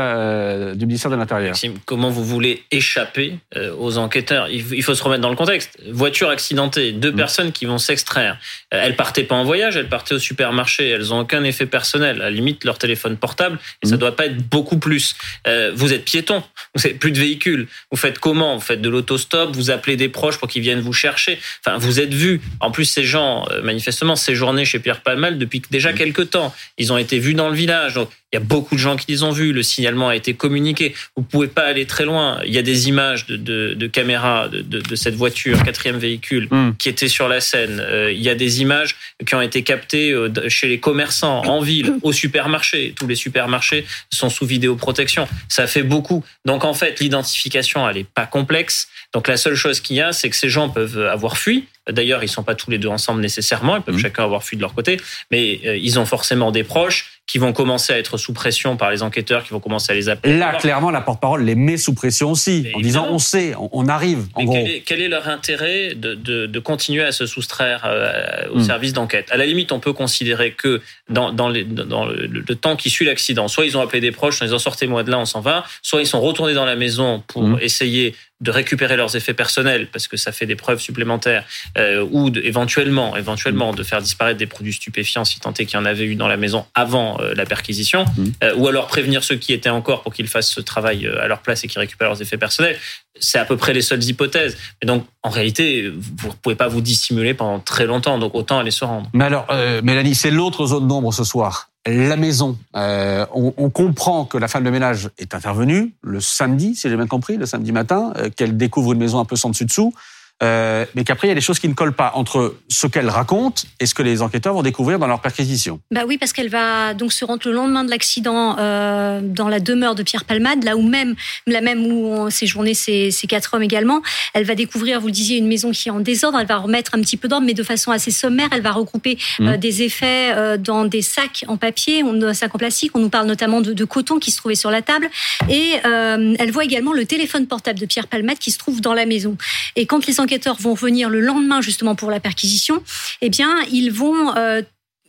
du 0.75 0.85
ministère 0.87 1.11
de 1.11 1.15
l'Intérieur. 1.15 1.55
Comment 1.85 2.09
vous 2.09 2.25
voulez 2.25 2.63
échapper 2.71 3.37
euh, 3.55 3.75
aux 3.77 3.99
enquêteurs? 3.99 4.49
Il 4.49 4.83
faut 4.83 4.95
se 4.95 5.03
remettre 5.03 5.21
dans 5.21 5.29
le 5.29 5.35
contexte. 5.35 5.77
Voiture 5.91 6.29
accidentée, 6.29 6.91
deux 6.91 7.11
mm. 7.11 7.15
personnes 7.15 7.51
qui 7.51 7.65
vont 7.65 7.77
s'extraire. 7.77 8.39
Euh, 8.73 8.81
elles 8.83 8.95
partaient 8.95 9.23
pas 9.23 9.35
en 9.35 9.43
voyage, 9.43 9.77
elles 9.77 9.89
partaient 9.89 10.15
au 10.15 10.19
supermarché. 10.19 10.89
Elles 10.89 11.13
ont 11.13 11.19
aucun 11.19 11.43
effet 11.43 11.67
personnel. 11.67 12.19
À 12.19 12.25
la 12.25 12.31
limite, 12.31 12.63
leur 12.63 12.79
téléphone 12.79 13.15
portable, 13.15 13.59
et 13.83 13.87
ça 13.87 13.95
mm. 13.95 13.99
doit 13.99 14.15
pas 14.15 14.25
être 14.25 14.37
beaucoup 14.49 14.79
plus. 14.79 15.15
Euh, 15.47 15.71
vous 15.75 15.93
êtes 15.93 16.03
piéton, 16.03 16.43
vous 16.73 16.81
n'avez 16.81 16.95
plus 16.95 17.11
de 17.11 17.19
véhicule. 17.19 17.67
Vous 17.91 17.97
faites 17.97 18.17
comment? 18.17 18.55
Vous 18.55 18.61
faites 18.61 18.81
de 18.81 18.89
l'autostop, 18.89 19.55
vous 19.55 19.69
appelez 19.69 19.97
des 19.97 20.09
proches 20.09 20.37
pour 20.37 20.47
qu'ils 20.47 20.63
viennent 20.63 20.81
vous 20.81 20.93
chercher. 20.93 21.39
Enfin, 21.63 21.77
vous 21.77 21.99
êtes 21.99 22.13
vu. 22.13 22.41
En 22.59 22.71
plus, 22.71 22.85
ces 22.85 23.03
gens, 23.03 23.45
manifestement, 23.61 24.15
séjournaient 24.15 24.65
chez 24.65 24.79
Pierre 24.79 25.01
Palmal 25.01 25.37
depuis 25.37 25.61
déjà 25.69 25.91
mm. 25.91 25.95
quelques 25.95 26.31
temps. 26.31 26.51
Ils 26.81 26.91
ont 26.91 26.97
été 26.97 27.19
vus 27.19 27.35
dans 27.35 27.47
le 27.47 27.55
village. 27.55 27.99
Il 28.31 28.37
y 28.37 28.41
a 28.41 28.43
beaucoup 28.43 28.75
de 28.75 28.79
gens 28.79 28.95
qui 28.95 29.11
les 29.11 29.23
ont 29.23 29.31
vus. 29.31 29.51
Le 29.51 29.61
signalement 29.61 30.07
a 30.07 30.15
été 30.15 30.33
communiqué. 30.33 30.95
Vous 31.17 31.23
pouvez 31.23 31.47
pas 31.47 31.63
aller 31.63 31.85
très 31.85 32.05
loin. 32.05 32.39
Il 32.45 32.53
y 32.53 32.57
a 32.57 32.61
des 32.61 32.87
images 32.87 33.25
de, 33.25 33.35
de, 33.35 33.73
de 33.73 33.87
caméras 33.87 34.47
de, 34.47 34.61
de, 34.61 34.95
cette 34.95 35.15
voiture, 35.15 35.61
quatrième 35.63 35.97
véhicule, 35.97 36.47
hmm. 36.49 36.75
qui 36.77 36.87
était 36.87 37.09
sur 37.09 37.27
la 37.27 37.41
scène. 37.41 37.81
Euh, 37.81 38.11
il 38.11 38.21
y 38.21 38.29
a 38.29 38.35
des 38.35 38.61
images 38.61 38.95
qui 39.25 39.35
ont 39.35 39.41
été 39.41 39.63
captées 39.63 40.11
euh, 40.11 40.31
chez 40.47 40.69
les 40.69 40.79
commerçants, 40.79 41.41
en 41.45 41.59
ville, 41.59 41.95
au 42.03 42.13
supermarché. 42.13 42.93
Tous 42.95 43.07
les 43.07 43.15
supermarchés 43.15 43.85
sont 44.09 44.29
sous 44.29 44.45
vidéoprotection. 44.45 45.27
Ça 45.49 45.67
fait 45.67 45.83
beaucoup. 45.83 46.23
Donc 46.45 46.63
en 46.63 46.73
fait, 46.73 47.01
l'identification, 47.01 47.87
elle 47.89 47.97
est 47.97 48.09
pas 48.09 48.25
complexe. 48.25 48.87
Donc 49.13 49.27
la 49.27 49.35
seule 49.35 49.55
chose 49.55 49.81
qu'il 49.81 49.97
y 49.97 50.01
a, 50.01 50.13
c'est 50.13 50.29
que 50.29 50.37
ces 50.37 50.49
gens 50.49 50.69
peuvent 50.69 50.99
avoir 50.99 51.37
fui. 51.37 51.65
D'ailleurs, 51.89 52.23
ils 52.23 52.29
sont 52.29 52.43
pas 52.43 52.55
tous 52.55 52.69
les 52.69 52.77
deux 52.77 52.87
ensemble 52.87 53.21
nécessairement. 53.21 53.75
Ils 53.75 53.81
peuvent 53.81 53.95
hmm. 53.95 53.99
chacun 53.99 54.23
avoir 54.23 54.43
fui 54.43 54.55
de 54.55 54.61
leur 54.61 54.73
côté, 54.73 54.97
mais 55.31 55.59
euh, 55.65 55.77
ils 55.77 55.99
ont 55.99 56.05
forcément 56.05 56.51
des 56.51 56.63
proches 56.63 57.20
qui 57.31 57.37
vont 57.37 57.53
commencer 57.53 57.93
à 57.93 57.97
être 57.97 58.17
sous 58.17 58.33
pression 58.33 58.75
par 58.75 58.91
les 58.91 59.03
enquêteurs, 59.03 59.45
qui 59.45 59.51
vont 59.51 59.61
commencer 59.61 59.93
à 59.93 59.95
les 59.95 60.09
appeler. 60.09 60.37
Là, 60.37 60.55
clairement, 60.55 60.91
la 60.91 60.99
porte-parole 60.99 61.45
les 61.45 61.55
met 61.55 61.77
sous 61.77 61.93
pression 61.93 62.29
aussi, 62.29 62.67
en 62.73 62.81
disant 62.81 63.07
on 63.09 63.19
sait, 63.19 63.53
on, 63.71 63.87
arrive. 63.87 64.27
En 64.33 64.43
gros. 64.43 64.67
Quel, 64.85 65.01
est, 65.01 65.07
leur 65.07 65.29
intérêt 65.29 65.95
de, 65.95 66.13
de, 66.13 66.45
de 66.45 66.59
continuer 66.59 67.03
à 67.03 67.13
se 67.13 67.25
soustraire 67.25 67.83
euh, 67.85 68.49
au 68.51 68.57
hmm. 68.57 68.63
service 68.63 68.91
d'enquête? 68.91 69.29
À 69.31 69.37
la 69.37 69.45
limite, 69.45 69.71
on 69.71 69.79
peut 69.79 69.93
considérer 69.93 70.51
que 70.51 70.81
dans, 71.09 71.31
dans, 71.31 71.47
les, 71.47 71.63
dans 71.63 72.05
le, 72.05 72.25
le, 72.25 72.55
temps 72.55 72.75
qui 72.75 72.89
suit 72.89 73.05
l'accident, 73.05 73.47
soit 73.47 73.65
ils 73.65 73.77
ont 73.77 73.81
appelé 73.81 74.01
des 74.01 74.11
proches, 74.11 74.35
soit 74.35 74.47
ils 74.47 74.53
ont 74.53 74.59
sorti 74.59 74.85
moi 74.87 75.03
de 75.03 75.09
là, 75.09 75.17
on 75.17 75.25
s'en 75.25 75.39
va, 75.39 75.63
soit 75.81 76.01
ils 76.01 76.07
sont 76.07 76.19
retournés 76.19 76.53
dans 76.53 76.65
la 76.65 76.75
maison 76.75 77.23
pour 77.27 77.43
hmm. 77.43 77.59
essayer 77.61 78.13
de 78.41 78.51
récupérer 78.51 78.97
leurs 78.97 79.15
effets 79.15 79.33
personnels 79.33 79.87
parce 79.91 80.07
que 80.07 80.17
ça 80.17 80.31
fait 80.31 80.45
des 80.45 80.55
preuves 80.55 80.79
supplémentaires 80.79 81.45
euh, 81.77 82.05
ou 82.11 82.29
de, 82.29 82.41
éventuellement 82.41 83.15
éventuellement 83.15 83.73
de 83.73 83.83
faire 83.83 84.01
disparaître 84.01 84.37
des 84.37 84.47
produits 84.47 84.73
stupéfiants 84.73 85.23
si 85.23 85.39
tant 85.39 85.53
est 85.53 85.65
qu'il 85.65 85.75
y 85.75 85.81
en 85.81 85.85
avait 85.85 86.05
eu 86.05 86.15
dans 86.15 86.27
la 86.27 86.37
maison 86.37 86.65
avant 86.73 87.19
euh, 87.21 87.33
la 87.35 87.45
perquisition 87.45 88.05
mmh. 88.05 88.23
euh, 88.43 88.55
ou 88.55 88.67
alors 88.67 88.87
prévenir 88.87 89.23
ceux 89.23 89.35
qui 89.35 89.53
étaient 89.53 89.69
encore 89.69 90.01
pour 90.01 90.13
qu'ils 90.13 90.27
fassent 90.27 90.51
ce 90.51 90.61
travail 90.61 91.05
euh, 91.05 91.23
à 91.23 91.27
leur 91.27 91.39
place 91.39 91.63
et 91.63 91.67
qu'ils 91.67 91.79
récupèrent 91.79 92.09
leurs 92.09 92.21
effets 92.21 92.37
personnels. 92.37 92.77
C'est 93.19 93.37
à 93.37 93.45
peu 93.45 93.57
près 93.57 93.73
les 93.73 93.81
seules 93.81 94.03
hypothèses. 94.03 94.57
Mais 94.81 94.87
donc 94.87 95.05
en 95.23 95.29
réalité 95.29 95.89
vous 95.89 96.29
ne 96.29 96.33
pouvez 96.33 96.55
pas 96.55 96.67
vous 96.67 96.81
dissimuler 96.81 97.33
pendant 97.33 97.59
très 97.59 97.85
longtemps. 97.85 98.17
Donc 98.17 98.33
autant 98.35 98.59
aller 98.59 98.71
se 98.71 98.83
rendre. 98.85 99.09
Mais 99.13 99.25
alors 99.25 99.47
Mélanie 99.83 100.15
c'est 100.15 100.31
l'autre 100.31 100.65
zone 100.65 100.87
d'ombre 100.87 101.13
ce 101.13 101.23
soir 101.23 101.70
la 101.85 102.15
maison. 102.15 102.57
Euh, 102.75 103.25
on, 103.33 103.53
on, 103.57 103.69
comprend 103.69 104.25
que 104.25 104.37
la 104.37 104.47
femme 104.47 104.63
de 104.63 104.69
ménage 104.69 105.09
est 105.17 105.33
intervenue 105.33 105.93
le 106.01 106.21
samedi, 106.21 106.75
si 106.75 106.89
j'ai 106.89 106.95
bien 106.95 107.07
compris, 107.07 107.37
le 107.37 107.45
samedi 107.45 107.71
matin, 107.71 108.13
euh, 108.17 108.29
qu'elle 108.29 108.55
découvre 108.55 108.93
une 108.93 108.99
maison 108.99 109.19
un 109.19 109.25
peu 109.25 109.35
sans 109.35 109.49
dessus 109.49 109.65
dessous. 109.65 109.93
Euh, 110.41 110.85
mais 110.95 111.03
qu'après 111.03 111.27
il 111.27 111.29
y 111.29 111.31
a 111.31 111.35
des 111.35 111.41
choses 111.41 111.59
qui 111.59 111.67
ne 111.67 111.73
collent 111.73 111.93
pas 111.93 112.13
entre 112.15 112.55
ce 112.67 112.87
qu'elle 112.87 113.09
raconte 113.09 113.65
et 113.79 113.85
ce 113.85 113.93
que 113.93 114.01
les 114.01 114.21
enquêteurs 114.21 114.53
vont 114.53 114.63
découvrir 114.63 114.97
dans 114.97 115.07
leur 115.07 115.21
perquisition. 115.21 115.79
Bah 115.91 116.01
oui, 116.07 116.17
parce 116.17 116.33
qu'elle 116.33 116.49
va 116.49 116.93
donc 116.95 117.13
se 117.13 117.23
rendre 117.23 117.41
le 117.45 117.53
lendemain 117.53 117.83
de 117.83 117.91
l'accident 117.91 118.55
euh, 118.57 119.21
dans 119.23 119.49
la 119.49 119.59
demeure 119.59 119.93
de 119.93 120.01
Pierre 120.01 120.25
Palmade, 120.25 120.63
là 120.63 120.75
où 120.75 120.81
même, 120.81 121.15
la 121.45 121.61
même 121.61 121.85
où 121.85 122.07
ont 122.07 122.29
séjourné 122.31 122.73
ces, 122.73 123.11
ces 123.11 123.27
quatre 123.27 123.53
hommes 123.53 123.61
également. 123.61 124.01
Elle 124.33 124.45
va 124.45 124.55
découvrir, 124.55 124.99
vous 124.99 125.07
le 125.07 125.13
disiez, 125.13 125.37
une 125.37 125.47
maison 125.47 125.71
qui 125.71 125.89
est 125.89 125.91
en 125.91 125.99
désordre. 125.99 126.39
Elle 126.39 126.47
va 126.47 126.57
remettre 126.57 126.95
un 126.95 127.01
petit 127.01 127.17
peu 127.17 127.27
d'ordre, 127.27 127.45
mais 127.45 127.53
de 127.53 127.63
façon 127.63 127.91
assez 127.91 128.11
sommaire. 128.11 128.49
Elle 128.51 128.61
va 128.61 128.71
regrouper 128.71 129.19
euh, 129.39 129.53
mmh. 129.53 129.57
des 129.57 129.83
effets 129.83 130.57
dans 130.57 130.85
des 130.85 131.01
sacs 131.01 131.45
en 131.47 131.57
papier, 131.57 132.01
un 132.01 132.33
sac 132.33 132.55
en 132.55 132.57
plastique. 132.57 132.91
On 132.95 132.99
nous 132.99 133.09
parle 133.09 133.27
notamment 133.27 133.61
de, 133.61 133.73
de 133.73 133.85
coton 133.85 134.17
qui 134.17 134.31
se 134.31 134.37
trouvait 134.37 134.55
sur 134.55 134.71
la 134.71 134.81
table, 134.81 135.09
et 135.49 135.73
elle 135.83 136.51
voit 136.51 136.63
également 136.63 136.93
le 136.93 137.05
téléphone 137.05 137.45
portable 137.45 137.79
de 137.79 137.85
Pierre 137.85 138.07
Palmade 138.07 138.39
qui 138.39 138.51
se 138.51 138.57
trouve 138.57 138.81
dans 138.81 138.93
la 138.93 139.05
maison. 139.05 139.37
Et 139.75 139.85
quand 139.85 140.07
les 140.07 140.19
enquêteurs 140.19 140.30
vont 140.59 140.73
venir 140.73 141.09
le 141.09 141.19
lendemain 141.21 141.61
justement 141.61 141.95
pour 141.95 142.11
la 142.11 142.19
perquisition, 142.19 142.83
eh 143.21 143.29
bien, 143.29 143.55
ils 143.71 143.91
vont 143.91 144.35
euh, 144.35 144.61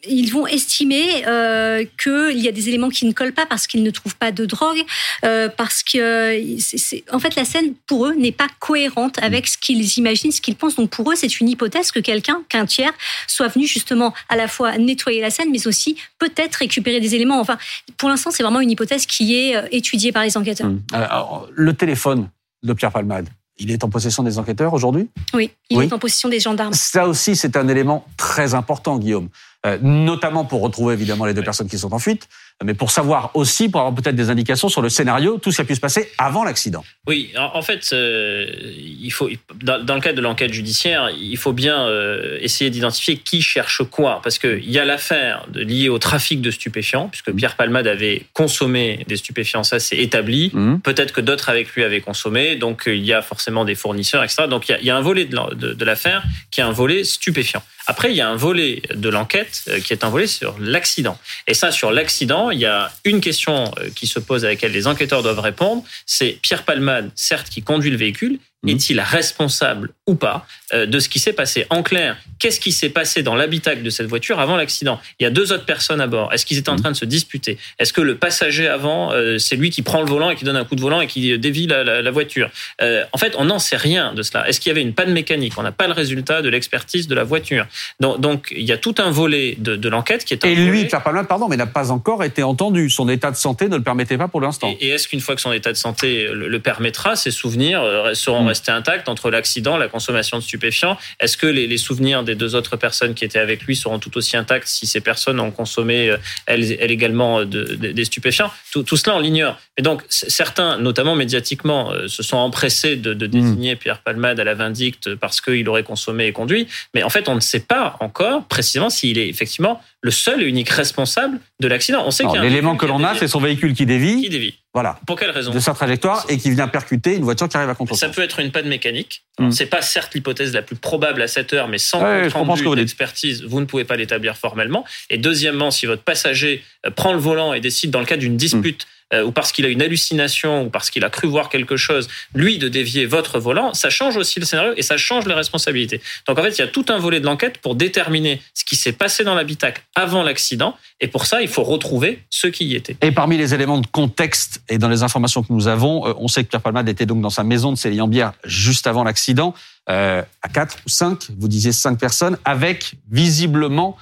ils 0.09 0.33
vont 0.33 0.47
estimer 0.47 1.27
euh, 1.27 1.85
qu'il 2.03 2.39
y 2.39 2.49
a 2.49 2.53
des 2.53 2.69
éléments 2.69 2.89
qui 2.89 3.07
ne 3.07 3.13
collent 3.13 3.33
pas 3.33 3.47
parce 3.47 3.67
qu'ils 3.67 3.83
ne 3.83 3.91
trouvent 3.91 4.17
pas 4.17 4.33
de 4.33 4.45
drogue, 4.45 4.83
euh, 5.25 5.49
parce 5.49 5.83
que 5.83 7.15
en 7.15 7.19
fait 7.19 7.37
la 7.37 7.45
scène 7.45 7.75
pour 7.87 8.07
eux 8.07 8.15
n'est 8.15 8.33
pas 8.33 8.49
cohérente 8.59 9.19
avec 9.23 9.47
ce 9.47 9.57
qu'ils 9.57 9.99
imaginent, 9.99 10.33
ce 10.33 10.41
qu'ils 10.41 10.57
pensent. 10.57 10.77
Donc 10.77 10.91
pour 10.91 11.11
eux 11.13 11.15
c'est 11.15 11.41
une 11.41 11.49
hypothèse 11.49 11.93
que 11.93 12.01
quelqu'un, 12.01 12.43
qu'un 12.49 12.67
tiers, 12.67 12.93
soit 13.27 13.49
venu 13.49 13.67
justement 13.67 14.13
à 14.29 14.37
la 14.37 14.49
fois 14.49 14.77
nettoyer 14.79 15.21
la 15.21 15.31
scène, 15.31 15.51
mais 15.51 15.67
aussi 15.67 15.97
peut-être 16.19 16.57
récupérer 16.57 17.01
des 17.01 17.15
éléments. 17.15 17.41
Enfin, 17.41 17.59
pour 17.97 18.09
l'instant 18.09 18.31
c'est 18.31 18.43
vraiment 18.43 18.61
une 18.61 18.71
hypothèse 18.71 19.07
qui 19.07 19.37
est 19.37 19.57
euh, 19.57 19.67
étudiée 19.71 20.13
par 20.13 20.25
les 20.25 20.37
enquêteurs. 20.37 20.71
Alors, 20.93 21.49
le 21.53 21.73
téléphone 21.75 22.29
de 22.63 22.73
Pierre 22.73 22.93
Palmade, 22.93 23.29
il 23.63 23.71
est 23.71 23.85
en 23.85 23.89
possession 23.89 24.23
des 24.23 24.39
enquêteurs 24.39 24.75
aujourd'hui? 24.75 25.09
Oui, 25.35 25.51
il 25.71 25.81
est 25.81 25.93
en 25.93 25.99
possession 25.99 26.29
des 26.29 26.41
gendarmes. 26.41 26.75
Ça 26.75 27.07
aussi, 27.07 27.37
c'est 27.37 27.57
un 27.57 27.69
élément 27.69 28.05
très 28.17 28.55
important, 28.55 28.99
Guillaume. 28.99 29.29
Euh, 29.65 29.79
notamment 29.81 30.45
pour 30.45 30.61
retrouver 30.61 30.95
évidemment 30.95 31.25
les 31.25 31.35
deux 31.35 31.45
personnes 31.45 31.69
qui 31.69 31.79
sont 31.79 31.95
en 31.95 32.01
fuite, 32.01 32.29
mais 32.65 32.75
pour 32.75 32.91
savoir 32.91 33.31
aussi, 33.35 33.69
pour 33.69 33.81
avoir 33.81 33.95
peut-être 33.95 34.15
des 34.15 34.31
indications 34.31 34.69
sur 34.69 34.83
le 34.83 34.89
scénario, 34.89 35.39
tout 35.39 35.51
ce 35.51 35.57
qui 35.57 35.63
a 35.63 35.65
pu 35.65 35.75
se 35.75 35.81
passer 35.81 36.11
avant 36.19 36.45
l'accident. 36.45 36.85
Oui, 37.07 37.33
en, 37.37 37.63
fait, 37.63 37.91
euh, 37.93 38.47
il 38.77 39.11
faut, 39.11 39.29
dans, 39.63 39.95
le 39.95 40.01
cadre 40.01 40.17
de 40.17 40.21
l'enquête 40.21 40.53
judiciaire, 40.53 41.11
il 41.11 41.37
faut 41.37 41.53
bien 41.53 41.87
euh, 41.87 42.39
essayer 42.41 42.71
d'identifier 42.71 43.17
qui 43.17 43.43
cherche 43.43 43.83
quoi, 43.85 44.21
parce 44.23 44.39
qu'il 44.39 44.71
y 44.71 44.79
a 44.79 44.85
l'affaire 44.85 45.47
liée 45.55 45.89
au 45.89 45.99
trafic 45.99 46.41
de 46.41 46.51
stupéfiants, 46.51 47.09
puisque 47.09 47.29
mmh. 47.29 47.37
Pierre 47.37 47.57
Palmade 47.57 47.87
avait 47.87 48.23
consommé 48.33 49.05
des 49.09 49.17
stupéfiants, 49.17 49.65
ça 49.65 49.81
c'est 49.81 49.99
établi. 49.99 50.51
Mmh. 50.53 50.79
Peut-être 50.79 51.13
que 51.13 51.21
d'autres 51.21 51.49
avec 51.49 51.73
lui 51.75 51.85
avaient 51.85 52.01
consommé, 52.01 52.57
donc 52.57 52.85
il 52.87 53.05
y 53.05 53.13
a 53.13 53.23
forcément 53.23 53.65
des 53.65 53.75
fournisseurs, 53.75 54.23
etc. 54.23 54.45
Donc 54.49 54.69
il 54.69 54.85
y 54.85 54.91
a, 54.91 54.97
un 54.97 55.01
volet 55.01 55.25
de 55.25 55.85
l'affaire 55.85 56.23
qui 56.51 56.61
est 56.61 56.65
un 56.65 56.73
volet 56.73 57.05
stupéfiant. 57.05 57.63
Après, 57.87 58.11
il 58.11 58.17
y 58.17 58.21
a 58.21 58.29
un 58.29 58.37
volet 58.37 58.83
de 58.95 59.09
l'enquête 59.09 59.63
euh, 59.69 59.81
qui 59.81 59.93
est 59.93 60.05
un 60.05 60.11
volet 60.11 60.27
sur 60.27 60.57
l'accident. 60.59 61.19
Et 61.47 61.55
ça, 61.55 61.71
sur 61.71 61.91
l'accident, 61.91 62.51
il 62.51 62.61
y 62.61 62.67
a 62.67 62.93
une 63.05 63.21
question 63.21 63.73
euh, 63.79 63.91
qui 63.95 64.07
se 64.07 64.19
pose 64.19 64.45
à 64.45 64.49
laquelle 64.49 64.73
les 64.73 64.87
enquêteurs 64.87 65.23
doivent 65.23 65.41
répondre. 65.41 65.83
C'est 66.07 66.39
Pierre 66.43 66.65
Palmade, 66.65 67.11
certes, 67.15 67.49
qui 67.49 67.63
conduit 67.63 67.91
le 67.91 67.97
véhicule. 67.97 68.39
Est-il 68.65 69.01
responsable 69.01 69.91
ou 70.07 70.15
pas 70.15 70.47
euh, 70.73 70.87
de 70.87 71.01
ce 71.01 71.09
qui 71.09 71.19
s'est 71.19 71.33
passé 71.33 71.67
En 71.69 71.83
clair, 71.83 72.17
qu'est-ce 72.39 72.61
qui 72.61 72.71
s'est 72.71 72.91
passé 72.91 73.25
dans 73.25 73.35
l'habitacle 73.35 73.83
de 73.83 73.91
cette 73.91 74.07
voiture 74.07 74.39
avant 74.39 74.57
l'accident 74.57 75.01
Il 75.19 75.25
y 75.25 75.27
a 75.27 75.31
deux 75.31 75.53
autres 75.53 75.65
personnes 75.65 76.01
à 76.01 76.07
bord. 76.07 76.33
Est-ce 76.33 76.47
qu'ils 76.47 76.59
étaient 76.59 76.69
en 76.69 76.77
mmh. 76.77 76.81
train 76.81 76.91
de 76.93 76.97
se 76.97 77.05
disputer 77.05 77.59
Est-ce 77.81 77.93
que 77.93 78.01
le 78.01 78.17
passager 78.19 78.69
avant, 78.69 79.11
euh, 79.11 79.39
c'est 79.39 79.57
lui 79.57 79.71
qui 79.71 79.83
prend 79.83 80.01
le 80.01 80.09
volant 80.09 80.31
et 80.31 80.37
qui 80.37 80.45
donne 80.45 80.57
un 80.57 80.65
coup 80.65 80.77
de 80.77 80.81
volant 80.81 81.01
et 81.01 81.09
qui 81.09 81.37
dévie 81.41 81.67
la, 81.67 82.11
voiture 82.13 82.51
euh, 82.81 83.05
En 83.13 83.19
fait, 83.19 83.35
on 83.37 83.47
n'en 83.47 83.59
sait 83.59 83.77
rien 83.77 84.15
de 84.15 84.23
cela. 84.23 84.49
Est-ce 84.49 84.61
qu'il 84.61 84.71
y 84.71 84.73
avait 84.73 84.83
une 84.83 84.95
panne 84.95 85.13
mécanique 85.13 85.55
On 85.57 85.65
n'a 85.65 85.73
pas 85.73 85.89
le 85.89 85.93
résultat 85.93 86.41
de 86.41 86.49
l'expertise 86.49 87.09
de 87.09 87.17
la 87.17 87.25
voiture. 87.25 87.67
Donc, 87.99 88.21
donc, 88.21 88.53
il 88.57 88.65
y 88.65 88.73
a 88.73 88.79
tout 88.79 88.95
un 88.99 89.11
volet 89.11 89.57
de, 89.59 89.89
l'enquête 89.89 90.25
qui 90.25 90.35
est. 90.35 90.45
Et 90.45 90.55
lui, 90.55 90.85
Pierre 90.85 91.03
Palmade, 91.03 91.27
pardon, 91.27 91.49
mais 91.49 91.57
n'a 91.57 91.67
pas 91.67 91.91
encore 91.91 92.23
été 92.23 92.45
entendu. 92.45 92.91
Son 92.91 93.09
état 93.09 93.33
de 93.33 93.37
santé 93.37 93.69
ne 93.69 93.77
le 93.77 93.83
permettait 93.83 94.19
pas 94.19 94.29
pour 94.29 94.41
l'instant. 94.41 94.73
Et, 94.81 94.91
est-ce 94.91 95.09
qu'une 95.09 95.21
fois 95.21 95.35
que 95.35 95.41
son 95.41 95.53
état 95.53 95.73
de 95.73 95.77
santé 95.77 96.29
le, 96.33 96.61
permettra, 96.61 97.17
ses 97.17 97.33
souvenirs 97.33 97.83
seront 98.15 98.45
mmh. 98.45 98.52
Restés 98.53 98.71
intacts 98.71 99.09
entre 99.09 99.31
l'accident, 99.31 99.77
la 99.79 99.89
consommation 99.89 100.37
de 100.37 100.43
stupéfiants 100.43 100.99
Est-ce 101.21 101.37
que 101.37 101.47
les, 101.47 101.79
souvenirs 101.79 102.23
des 102.23 102.35
deux 102.35 102.55
autres 102.55 102.77
personnes 102.77 103.15
qui 103.15 103.25
étaient 103.25 103.39
avec 103.39 103.63
lui 103.63 103.75
seront 103.75 103.99
tout 103.99 104.15
aussi 104.19 104.37
intacts 104.37 104.69
si 104.69 104.87
ces 104.87 105.01
personnes 105.01 105.41
ont 105.41 105.51
consommé, 105.51 106.11
euh, 106.11 106.19
elles, 106.47 106.73
également, 106.93 107.41
euh, 107.41 107.45
des 107.45 108.05
stupéfiants? 108.05 108.51
Tout, 108.71 108.97
cela, 108.97 109.17
on 109.17 109.21
l'ignore. 109.21 109.59
Et 109.79 109.83
donc, 109.83 110.03
certains, 110.09 110.79
notamment 110.79 111.17
médiatiquement, 111.17 111.93
euh, 111.93 112.09
se 112.09 112.23
sont 112.23 112.37
empressés 112.37 112.97
de, 112.97 113.15
de 113.15 113.27
désigner 113.27 113.75
Pierre 113.77 114.01
Palmade 114.01 114.39
à 114.39 114.45
la 114.45 114.55
vindicte 114.55 115.15
parce 115.15 115.41
qu'il 115.41 115.67
aurait 115.69 115.83
consommé 115.83 116.27
et 116.27 116.33
conduit. 116.33 116.69
Mais 116.95 117.03
en 117.03 117.11
fait, 117.11 117.29
on 117.29 117.35
ne 117.35 117.41
sait 117.41 117.61
pas 117.61 117.97
encore 118.01 118.45
précisément 118.47 118.91
s'il 118.91 119.19
est 119.19 119.29
effectivement 119.29 119.81
le 120.03 120.11
seul 120.11 120.43
et 120.43 120.47
unique 120.47 120.69
responsable 120.69 121.39
de 121.61 121.69
l'accident. 121.69 122.03
On 122.05 122.11
sait 122.11 122.25
qu'il 122.27 122.41
l'élément 122.41 122.77
que 122.77 122.87
l'on 122.87 123.03
a, 123.05 123.15
c'est 123.15 123.29
son 123.29 123.41
véhicule 123.41 123.73
qui 123.73 123.87
dévie. 123.87 124.23
Qui 124.23 124.29
dévie. 124.29 124.55
Voilà. 124.75 124.99
Pour 125.07 125.19
quelle 125.19 125.31
raison 125.31 125.53
De 125.53 125.61
sa 125.61 125.75
trajectoire 125.75 126.27
et 126.29 126.39
qui 126.39 126.51
vient 126.51 126.67
percuter 126.67 127.15
une 127.15 127.23
voiture 127.23 127.49
qui 127.49 127.57
arrive 127.57 127.71
à 127.71 127.75
contre 127.75 127.95
Ça 127.95 128.09
peut 128.09 128.23
être 128.23 128.41
une 128.41 128.51
panne 128.51 128.69
mécanique. 128.69 129.23
Hmm. 129.39 129.51
C'est 129.51 129.67
pas 129.67 129.81
certes 129.81 130.15
l'hypothèse 130.15 130.53
la 130.55 130.63
plus 130.63 130.77
probable 130.77 131.23
à 131.23 131.29
cette 131.29 131.53
heure, 131.53 131.69
mais 131.69 131.79
sans 131.79 132.03
ouais, 132.03 132.29
compte 132.33 132.77
d'expertise, 132.77 133.45
vous 133.45 133.61
ne 133.61 133.67
pouvez 133.67 133.85
pas 133.85 133.97
l'établir 133.97 134.37
formellement. 134.37 134.85
Et 135.09 135.19
deuxièmement, 135.19 135.71
si 135.71 135.87
votre 135.87 136.03
passager 136.03 136.65
euh, 136.85 136.91
prend 136.91 137.13
le 137.13 137.21
volant 137.21 137.53
et 137.53 137.61
décide, 137.61 137.91
dans 137.91 138.01
le 138.01 138.07
cadre 138.07 138.21
d'une 138.21 138.37
dispute. 138.37 138.87
Euh, 139.13 139.25
ou 139.25 139.33
parce 139.33 139.53
qu'il 139.53 139.67
a 139.67 139.69
une 139.69 139.83
hallucination, 139.83 140.65
ou 140.65 140.71
parce 140.71 140.89
qu'il 140.89 141.05
a 141.05 141.11
cru 141.11 141.29
voir 141.29 141.51
quelque 141.51 141.77
chose, 141.77 142.09
lui 142.35 142.57
de 142.57 142.69
dévier 142.69 143.05
votre 143.05 143.39
volant, 143.39 143.75
ça 143.75 143.91
change 143.91 144.17
aussi 144.17 144.41
le 144.41 144.47
scénario 144.47 144.73
et 144.77 144.83
ça 144.83 144.97
change 144.97 145.27
les 145.27 145.35
responsabilités. 145.35 146.01
Donc 146.27 146.39
en 146.39 146.43
fait, 146.43 146.57
il 146.57 146.61
y 146.61 146.65
a 146.65 146.67
tout 146.67 146.87
un 146.89 146.99
volet 146.99 147.21
de 147.21 147.27
l'enquête 147.27 147.59
pour 147.59 147.75
déterminer 147.75 148.41
ce 148.55 148.65
qui 148.65 148.75
s'est 148.75 148.93
passé 148.93 149.23
dans 149.23 149.35
l'habitacle 149.35 149.83
avant 149.95 150.23
l'accident, 150.23 150.77
et 151.01 151.09
pour 151.09 151.27
ça, 151.27 151.43
il 151.43 151.49
faut 151.49 151.63
retrouver 151.63 152.23
ceux 152.31 152.51
qui 152.51 152.65
y 152.65 152.75
étaient. 152.75 152.97
Et 153.03 153.13
parmi 153.13 153.37
les 153.37 153.53
éléments 153.53 153.79
de 153.79 153.87
contexte 153.87 154.63
et 154.71 154.79
dans 154.79 154.89
les 154.89 155.03
informations 155.03 155.43
que 155.43 155.53
nous 155.53 155.69
avons, 155.69 156.07
euh, 156.07 156.15
on 156.17 156.29
sait 156.29 156.43
que 156.43 156.49
Pierre 156.49 156.63
Palmade 156.63 156.89
était 156.89 157.07
donc 157.07 157.21
dans 157.21 157.31
sa 157.31 157.45
maison 157.45 157.71
de 157.71 157.77
Céline-Bière 157.77 158.33
juste 158.45 158.87
avant 158.87 159.05
l'accident, 159.05 159.55
euh, 159.91 160.23
à 160.41 160.49
quatre 160.49 160.79
ou 160.87 160.89
cinq, 160.89 161.29
vous 161.39 161.49
disiez 161.49 161.73
cinq 161.73 161.99
personnes, 161.99 162.39
avec 162.45 162.95
visiblement 163.11 163.97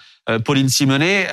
Pauline 0.45 0.69
Simonet, 0.69 1.27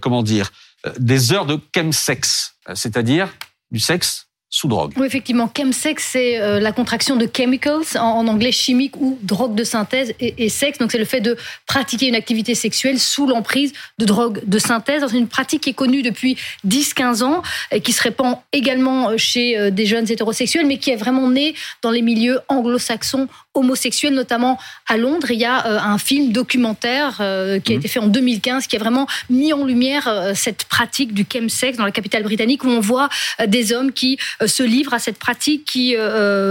comment 0.00 0.22
dire, 0.22 0.52
des 0.98 1.32
heures 1.32 1.46
de 1.46 1.58
chemsex, 1.74 2.54
c'est-à-dire 2.74 3.28
du 3.70 3.80
sexe 3.80 4.26
sous 4.54 4.68
drogue. 4.68 4.92
Oui, 4.98 5.06
effectivement, 5.06 5.50
chemsex, 5.56 6.10
c'est 6.12 6.38
euh, 6.38 6.60
la 6.60 6.72
contraction 6.72 7.16
de 7.16 7.26
chemicals, 7.34 7.96
en, 7.98 8.28
anglais 8.28 8.52
chimique 8.52 8.94
ou 8.98 9.18
drogue 9.22 9.54
de 9.54 9.64
synthèse 9.64 10.12
et, 10.20 10.50
sexe. 10.50 10.78
Donc, 10.78 10.92
c'est 10.92 10.98
le 10.98 11.06
fait 11.06 11.22
de 11.22 11.38
pratiquer 11.66 12.06
une 12.06 12.14
activité 12.14 12.54
sexuelle 12.54 13.00
sous 13.00 13.26
l'emprise 13.26 13.72
de 13.98 14.04
drogue 14.04 14.42
de 14.44 14.58
synthèse. 14.58 15.04
C'est 15.08 15.16
une 15.16 15.26
pratique 15.26 15.62
qui 15.62 15.70
est 15.70 15.74
connue 15.74 16.02
depuis 16.02 16.36
10-15 16.66 17.22
ans 17.22 17.42
et 17.70 17.80
qui 17.80 17.92
se 17.92 18.02
répand 18.02 18.36
également 18.52 19.16
chez 19.16 19.58
euh, 19.58 19.70
des 19.70 19.86
jeunes 19.86 20.10
hétérosexuels, 20.10 20.66
mais 20.66 20.76
qui 20.76 20.90
est 20.90 20.96
vraiment 20.96 21.30
née 21.30 21.54
dans 21.80 21.90
les 21.90 22.02
milieux 22.02 22.38
anglo-saxons 22.48 23.28
homosexuels, 23.54 24.14
notamment 24.14 24.58
à 24.88 24.96
Londres. 24.96 25.30
Il 25.30 25.38
y 25.38 25.44
a 25.44 25.66
euh, 25.66 25.78
un 25.78 25.98
film 25.98 26.32
documentaire 26.32 27.18
euh, 27.20 27.60
qui 27.60 27.72
a 27.72 27.76
mmh. 27.76 27.78
été 27.78 27.88
fait 27.88 27.98
en 27.98 28.06
2015 28.06 28.66
qui 28.66 28.76
a 28.76 28.78
vraiment 28.78 29.06
mis 29.28 29.52
en 29.52 29.64
lumière 29.64 30.08
euh, 30.08 30.32
cette 30.34 30.64
pratique 30.64 31.12
du 31.12 31.26
chemsex 31.30 31.76
dans 31.76 31.84
la 31.84 31.90
capitale 31.90 32.22
britannique 32.22 32.64
où 32.64 32.68
on 32.68 32.80
voit 32.80 33.08
des 33.46 33.72
hommes 33.72 33.92
qui 33.92 34.18
se 34.44 34.62
livrent 34.62 34.94
à 34.94 34.98
cette 34.98 35.18
pratique, 35.18 35.64
qui 35.64 35.94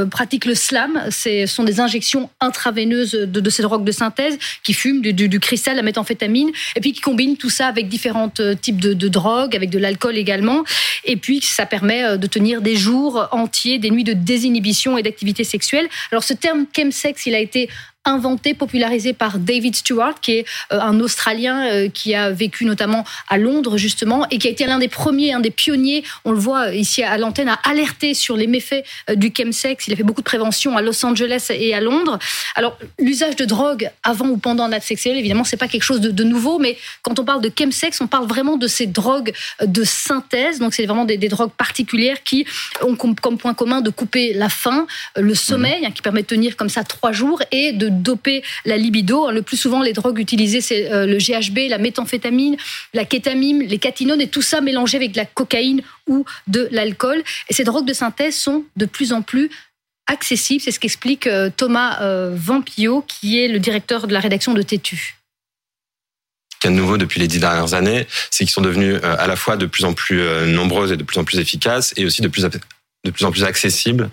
pratiquent 0.10 0.46
le 0.46 0.56
slam. 0.56 1.02
Ce 1.10 1.46
sont 1.46 1.64
des 1.64 1.80
injections 1.80 2.30
intraveineuses 2.40 3.12
de, 3.12 3.50
ces 3.50 3.64
drogues 3.64 3.84
de 3.84 3.92
synthèse 3.92 4.38
qui 4.64 4.74
fument 4.74 5.02
du, 5.02 5.14
du, 5.14 5.40
cristal, 5.40 5.76
la 5.76 5.82
méthamphétamine, 5.82 6.50
et 6.76 6.82
puis 6.82 6.94
qui 6.94 7.02
combinent 7.02 7.38
tout 7.38 7.50
ça 7.50 7.68
avec 7.68 7.88
différents 7.90 8.30
types 8.62 8.80
de, 8.80 8.94
de 8.94 9.08
drogues, 9.08 9.56
avec 9.56 9.70
de 9.70 9.80
l'alcool 9.80 10.18
également. 10.18 10.64
Et 11.06 11.18
puis 11.18 11.42
ça 11.42 11.66
permet 11.66 12.18
de 12.18 12.28
tenir 12.28 12.62
des 12.62 12.76
jours 12.76 13.28
entiers, 13.32 13.80
des 13.80 13.90
nuits 13.90 14.04
de 14.04 14.14
désinhibition 14.14 14.98
et 14.98 15.04
d'activité 15.04 15.44
sexuelle. 15.44 15.88
Alors 16.12 16.24
ce 16.24 16.34
terme 16.34 16.66
chemsex, 16.76 16.91
il 17.26 17.36
a 17.36 17.40
été 17.40 17.70
inventé, 18.06 18.54
popularisé 18.54 19.14
par 19.14 19.38
David 19.38 19.76
Stewart, 19.76 20.20
qui 20.22 20.38
est 20.38 20.46
euh, 20.72 20.80
un 20.80 21.00
Australien 21.00 21.66
euh, 21.68 21.90
qui 21.90 22.16
a 22.16 22.32
vécu 22.32 22.66
notamment 22.66 23.06
à 23.30 23.38
Londres 23.38 23.78
justement 23.78 24.28
et 24.32 24.40
qui 24.40 24.48
a 24.48 24.52
été 24.52 24.66
l'un 24.66 24.80
des 24.80 24.88
premiers, 24.88 25.34
un 25.34 25.40
des 25.40 25.52
pionniers, 25.52 26.04
on 26.26 26.32
le 26.32 26.40
voit 26.40 26.74
ici 26.74 27.04
à 27.04 27.18
l'antenne, 27.18 27.50
à 27.50 27.60
alerter 27.64 28.14
sur 28.14 28.36
les 28.36 28.48
méfaits 28.48 28.84
euh, 29.10 29.16
du 29.16 29.32
chemsex. 29.36 29.88
Il 29.88 29.94
a 29.94 29.96
fait 29.96 30.04
beaucoup 30.04 30.22
de 30.22 30.26
prévention 30.26 30.78
à 30.78 30.82
Los 30.82 31.06
Angeles 31.06 31.48
et 31.52 31.76
à 31.76 31.82
Londres. 31.82 32.18
Alors 32.56 32.78
l'usage 32.98 33.36
de 33.36 33.46
drogue 33.46 33.90
avant 34.04 34.28
ou 34.30 34.38
pendant 34.38 34.64
un 34.64 34.72
acte 34.72 34.88
sexuel, 34.88 35.18
évidemment, 35.18 35.44
c'est 35.44 35.58
pas 35.58 35.68
quelque 35.68 35.84
chose 35.84 36.02
de, 36.02 36.24
nouveau, 36.24 36.60
mais 36.60 36.78
quand 37.02 37.20
on 37.20 37.26
parle 37.26 37.42
de 37.42 37.52
chemsex, 37.56 38.00
on 38.02 38.08
parle 38.08 38.28
vraiment 38.28 38.58
de 38.58 38.68
ces 38.68 38.88
drogues 38.88 39.34
de 39.64 39.84
synthèse. 39.84 40.60
Donc 40.60 40.74
c'est 40.74 40.86
vraiment 40.86 41.06
des, 41.06 41.18
drogues 41.18 41.52
particulières 41.52 42.24
qui 42.24 42.46
ont 42.82 42.96
comme, 42.96 43.38
point 43.38 43.54
commun 43.54 43.82
de 43.82 43.90
couper 43.90 44.34
la 44.34 44.50
faim, 44.50 44.88
le 45.16 45.36
sommeil, 45.36 45.86
hein, 45.86 45.92
qui 45.92 46.02
permet 46.02 46.22
de 46.22 46.28
tenir 46.28 46.58
comme 46.58 46.70
ça 46.70 46.84
trois 46.84 47.12
jours 47.12 47.42
et 47.52 47.74
de 47.74 47.91
doper 47.92 48.44
la 48.66 48.78
libido. 48.78 49.32
Le 49.32 49.42
plus 49.42 49.58
souvent, 49.58 49.82
les 49.82 49.94
drogues 49.94 50.20
utilisées, 50.20 50.62
c'est 50.62 50.92
euh, 50.92 51.06
le 51.06 51.18
GHB, 51.18 51.70
la 51.70 51.78
méthamphétamine, 51.78 52.58
la 52.94 53.06
kétamine, 53.06 53.64
les 53.64 53.78
catinones, 53.78 54.22
et 54.22 54.28
tout 54.28 54.42
ça 54.42 54.62
mélangé 54.62 54.98
avec 54.98 55.12
de 55.12 55.18
la 55.18 55.26
cocaïne 55.26 55.82
ou 56.08 56.26
de 56.48 56.68
l'alcool. 56.72 57.24
Et 57.50 57.54
ces 57.54 57.64
drogues 57.64 57.88
de 57.88 57.94
synthèse 57.94 58.36
sont 58.36 58.64
de 58.76 58.86
plus 58.86 59.14
en 59.14 59.22
plus 59.22 59.50
accessibles. 60.08 60.62
C'est 60.62 60.72
ce 60.72 60.80
qu'explique 60.80 61.28
euh, 61.28 61.50
Thomas 61.56 62.02
euh, 62.02 62.34
Vampillot, 62.36 63.04
qui 63.08 63.40
est 63.40 63.48
le 63.48 63.60
directeur 63.60 64.08
de 64.08 64.14
la 64.14 64.20
rédaction 64.20 64.54
de 64.54 64.62
Tétu 64.62 65.16
qu'il 66.60 66.70
y 66.70 66.74
a 66.74 66.76
de 66.76 66.80
nouveau 66.80 66.98
depuis 67.00 67.20
les 67.20 67.28
dix 67.28 67.40
dernières 67.40 67.74
années, 67.74 68.06
c'est 68.30 68.44
qu'ils 68.44 68.54
sont 68.54 68.62
devenus 68.62 69.00
à 69.02 69.26
la 69.26 69.36
fois 69.36 69.58
de 69.58 69.66
plus 69.66 69.84
en 69.84 69.94
plus 69.94 70.22
nombreuses 70.46 70.92
et 70.92 70.96
de 70.96 71.02
plus 71.02 71.18
en 71.18 71.24
plus 71.24 71.40
efficaces, 71.40 71.92
et 71.98 72.06
aussi 72.06 72.22
de 72.22 72.28
plus, 72.28 72.44
de 72.44 73.10
plus 73.10 73.26
en 73.26 73.32
plus 73.32 73.44
accessibles 73.44 74.12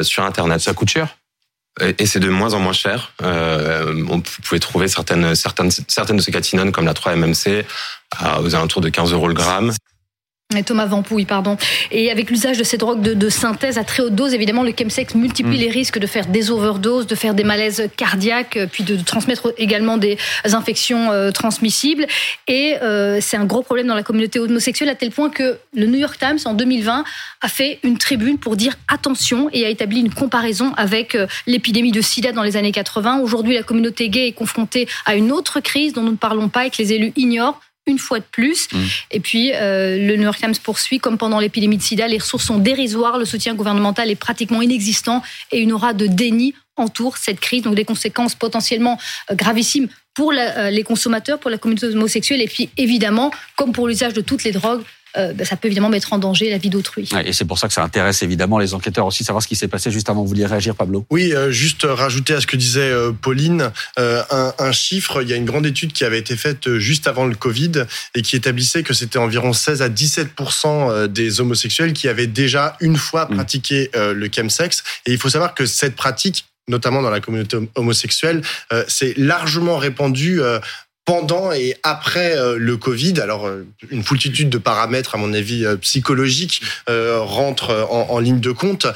sur 0.00 0.24
Internet. 0.24 0.62
Ça 0.62 0.72
coûte 0.72 0.88
cher? 0.88 1.14
Et 1.80 2.06
c'est 2.06 2.20
de 2.20 2.28
moins 2.28 2.52
en 2.54 2.60
moins 2.60 2.72
cher. 2.72 3.12
Euh, 3.22 4.04
on 4.10 4.20
pouvait 4.20 4.58
trouver 4.58 4.88
certaines, 4.88 5.34
certaines, 5.34 5.70
certaines 5.70 6.16
de 6.16 6.22
ces 6.22 6.32
catinones, 6.32 6.70
comme 6.70 6.84
la 6.84 6.92
3-MMC, 6.92 7.64
aux 8.40 8.54
alentours 8.54 8.82
de 8.82 8.90
15 8.90 9.12
euros 9.12 9.28
le 9.28 9.34
gramme. 9.34 9.72
Thomas 10.60 10.86
Vampouille, 10.86 11.24
pardon. 11.24 11.56
Et 11.90 12.10
avec 12.10 12.30
l'usage 12.30 12.58
de 12.58 12.64
ces 12.64 12.76
drogues 12.76 13.00
de, 13.00 13.28
synthèse 13.28 13.78
à 13.78 13.84
très 13.84 14.02
haute 14.02 14.14
dose, 14.14 14.34
évidemment, 14.34 14.62
le 14.62 14.72
chemsex 14.78 15.14
multiplie 15.14 15.56
mm. 15.56 15.60
les 15.60 15.70
risques 15.70 15.98
de 15.98 16.06
faire 16.06 16.26
des 16.26 16.50
overdoses, 16.50 17.06
de 17.06 17.14
faire 17.14 17.32
des 17.34 17.44
malaises 17.44 17.88
cardiaques, 17.96 18.56
euh, 18.56 18.66
puis 18.70 18.84
de, 18.84 18.96
transmettre 19.02 19.54
également 19.56 19.96
des 19.96 20.18
infections 20.44 21.10
euh, 21.10 21.30
transmissibles. 21.30 22.06
Et 22.46 22.76
euh, 22.82 23.18
c'est 23.20 23.36
un 23.36 23.46
gros 23.46 23.62
problème 23.62 23.86
dans 23.86 23.94
la 23.94 24.02
communauté 24.02 24.38
homosexuelle 24.38 24.90
à 24.90 24.94
tel 24.94 25.10
point 25.10 25.30
que 25.30 25.58
le 25.74 25.86
New 25.86 25.98
York 25.98 26.18
Times, 26.18 26.38
en 26.44 26.54
2020, 26.54 27.04
a 27.40 27.48
fait 27.48 27.78
une 27.82 27.96
tribune 27.96 28.38
pour 28.38 28.56
dire 28.56 28.74
attention 28.88 29.48
et 29.52 29.64
a 29.64 29.68
établi 29.68 30.00
une 30.00 30.12
comparaison 30.12 30.72
avec 30.76 31.16
l'épidémie 31.46 31.92
de 31.92 32.00
sida 32.00 32.32
dans 32.32 32.42
les 32.42 32.56
années 32.56 32.72
80. 32.72 33.20
Aujourd'hui, 33.20 33.54
la 33.54 33.62
communauté 33.62 34.08
gay 34.08 34.28
est 34.28 34.32
confrontée 34.32 34.88
à 35.06 35.14
une 35.14 35.32
autre 35.32 35.60
crise 35.60 35.92
dont 35.92 36.02
nous 36.02 36.12
ne 36.12 36.16
parlons 36.16 36.48
pas 36.48 36.66
et 36.66 36.70
que 36.70 36.76
les 36.78 36.92
élus 36.92 37.12
ignorent 37.16 37.60
une 37.86 37.98
fois 37.98 38.20
de 38.20 38.24
plus. 38.30 38.68
Mmh. 38.72 38.78
Et 39.10 39.20
puis, 39.20 39.52
euh, 39.54 39.98
le 39.98 40.16
New 40.16 40.22
York 40.22 40.38
Times 40.38 40.54
poursuit, 40.62 40.98
comme 40.98 41.18
pendant 41.18 41.40
l'épidémie 41.40 41.76
de 41.76 41.82
sida, 41.82 42.06
les 42.06 42.18
ressources 42.18 42.44
sont 42.44 42.58
dérisoires, 42.58 43.18
le 43.18 43.24
soutien 43.24 43.54
gouvernemental 43.54 44.10
est 44.10 44.16
pratiquement 44.16 44.62
inexistant 44.62 45.22
et 45.50 45.60
une 45.60 45.72
aura 45.72 45.92
de 45.92 46.06
déni 46.06 46.54
entoure 46.76 47.16
cette 47.16 47.40
crise, 47.40 47.62
donc 47.62 47.74
des 47.74 47.84
conséquences 47.84 48.34
potentiellement 48.34 48.98
euh, 49.30 49.34
gravissimes 49.34 49.88
pour 50.14 50.32
euh, 50.32 50.70
les 50.70 50.82
consommateurs, 50.82 51.38
pour 51.38 51.50
la 51.50 51.58
communauté 51.58 51.86
homosexuelle, 51.86 52.40
et 52.40 52.48
puis 52.48 52.68
évidemment, 52.76 53.30
comme 53.56 53.72
pour 53.72 53.88
l'usage 53.88 54.12
de 54.12 54.20
toutes 54.20 54.44
les 54.44 54.52
drogues, 54.52 54.82
euh, 55.16 55.32
ben, 55.32 55.44
ça 55.44 55.56
peut 55.56 55.68
évidemment 55.68 55.88
mettre 55.88 56.12
en 56.12 56.18
danger 56.18 56.50
la 56.50 56.58
vie 56.58 56.70
d'autrui. 56.70 57.08
et 57.24 57.32
c'est 57.32 57.44
pour 57.44 57.58
ça 57.58 57.68
que 57.68 57.74
ça 57.74 57.82
intéresse 57.82 58.22
évidemment 58.22 58.58
les 58.58 58.74
enquêteurs 58.74 59.06
aussi, 59.06 59.24
savoir 59.24 59.42
ce 59.42 59.48
qui 59.48 59.56
s'est 59.56 59.68
passé 59.68 59.90
juste 59.90 60.08
avant. 60.08 60.22
Vous 60.22 60.28
vouliez 60.28 60.46
réagir, 60.46 60.74
Pablo 60.74 61.04
Oui, 61.10 61.34
euh, 61.34 61.50
juste 61.50 61.86
rajouter 61.88 62.34
à 62.34 62.40
ce 62.40 62.46
que 62.46 62.56
disait 62.56 62.80
euh, 62.80 63.12
Pauline, 63.12 63.70
un, 63.96 64.54
un, 64.58 64.72
chiffre. 64.72 65.22
Il 65.22 65.28
y 65.28 65.32
a 65.32 65.36
une 65.36 65.44
grande 65.44 65.66
étude 65.66 65.92
qui 65.92 66.04
avait 66.04 66.18
été 66.18 66.36
faite 66.36 66.78
juste 66.78 67.06
avant 67.06 67.26
le 67.26 67.34
Covid 67.34 67.84
et 68.14 68.22
qui 68.22 68.36
établissait 68.36 68.82
que 68.82 68.94
c'était 68.94 69.18
environ 69.18 69.52
16 69.52 69.82
à 69.82 69.88
17 69.88 70.28
des 71.10 71.40
homosexuels 71.40 71.92
qui 71.92 72.08
avaient 72.08 72.26
déjà 72.26 72.76
une 72.80 72.96
fois 72.96 73.26
mm. 73.26 73.34
pratiqué 73.34 73.90
le 73.94 74.30
chemsex. 74.34 74.82
Et 75.06 75.12
il 75.12 75.18
faut 75.18 75.28
savoir 75.28 75.54
que 75.54 75.66
cette 75.66 75.96
pratique 75.96 76.46
notamment 76.68 77.02
dans 77.02 77.10
la 77.10 77.20
communauté 77.20 77.58
homosexuelle, 77.74 78.40
c'est 78.86 79.18
largement 79.18 79.76
répandu 79.76 80.40
pendant 81.04 81.52
et 81.52 81.74
après 81.82 82.36
euh, 82.36 82.56
le 82.58 82.76
Covid. 82.76 83.20
Alors, 83.20 83.46
euh, 83.46 83.66
une 83.90 84.04
foultitude 84.04 84.50
de 84.50 84.58
paramètres, 84.58 85.16
à 85.16 85.18
mon 85.18 85.32
avis, 85.34 85.64
euh, 85.64 85.76
psychologiques 85.76 86.62
rentrent 86.86 87.88
en, 87.90 88.18
ligne 88.18 88.40
de 88.40 88.52
compte. 88.52 88.86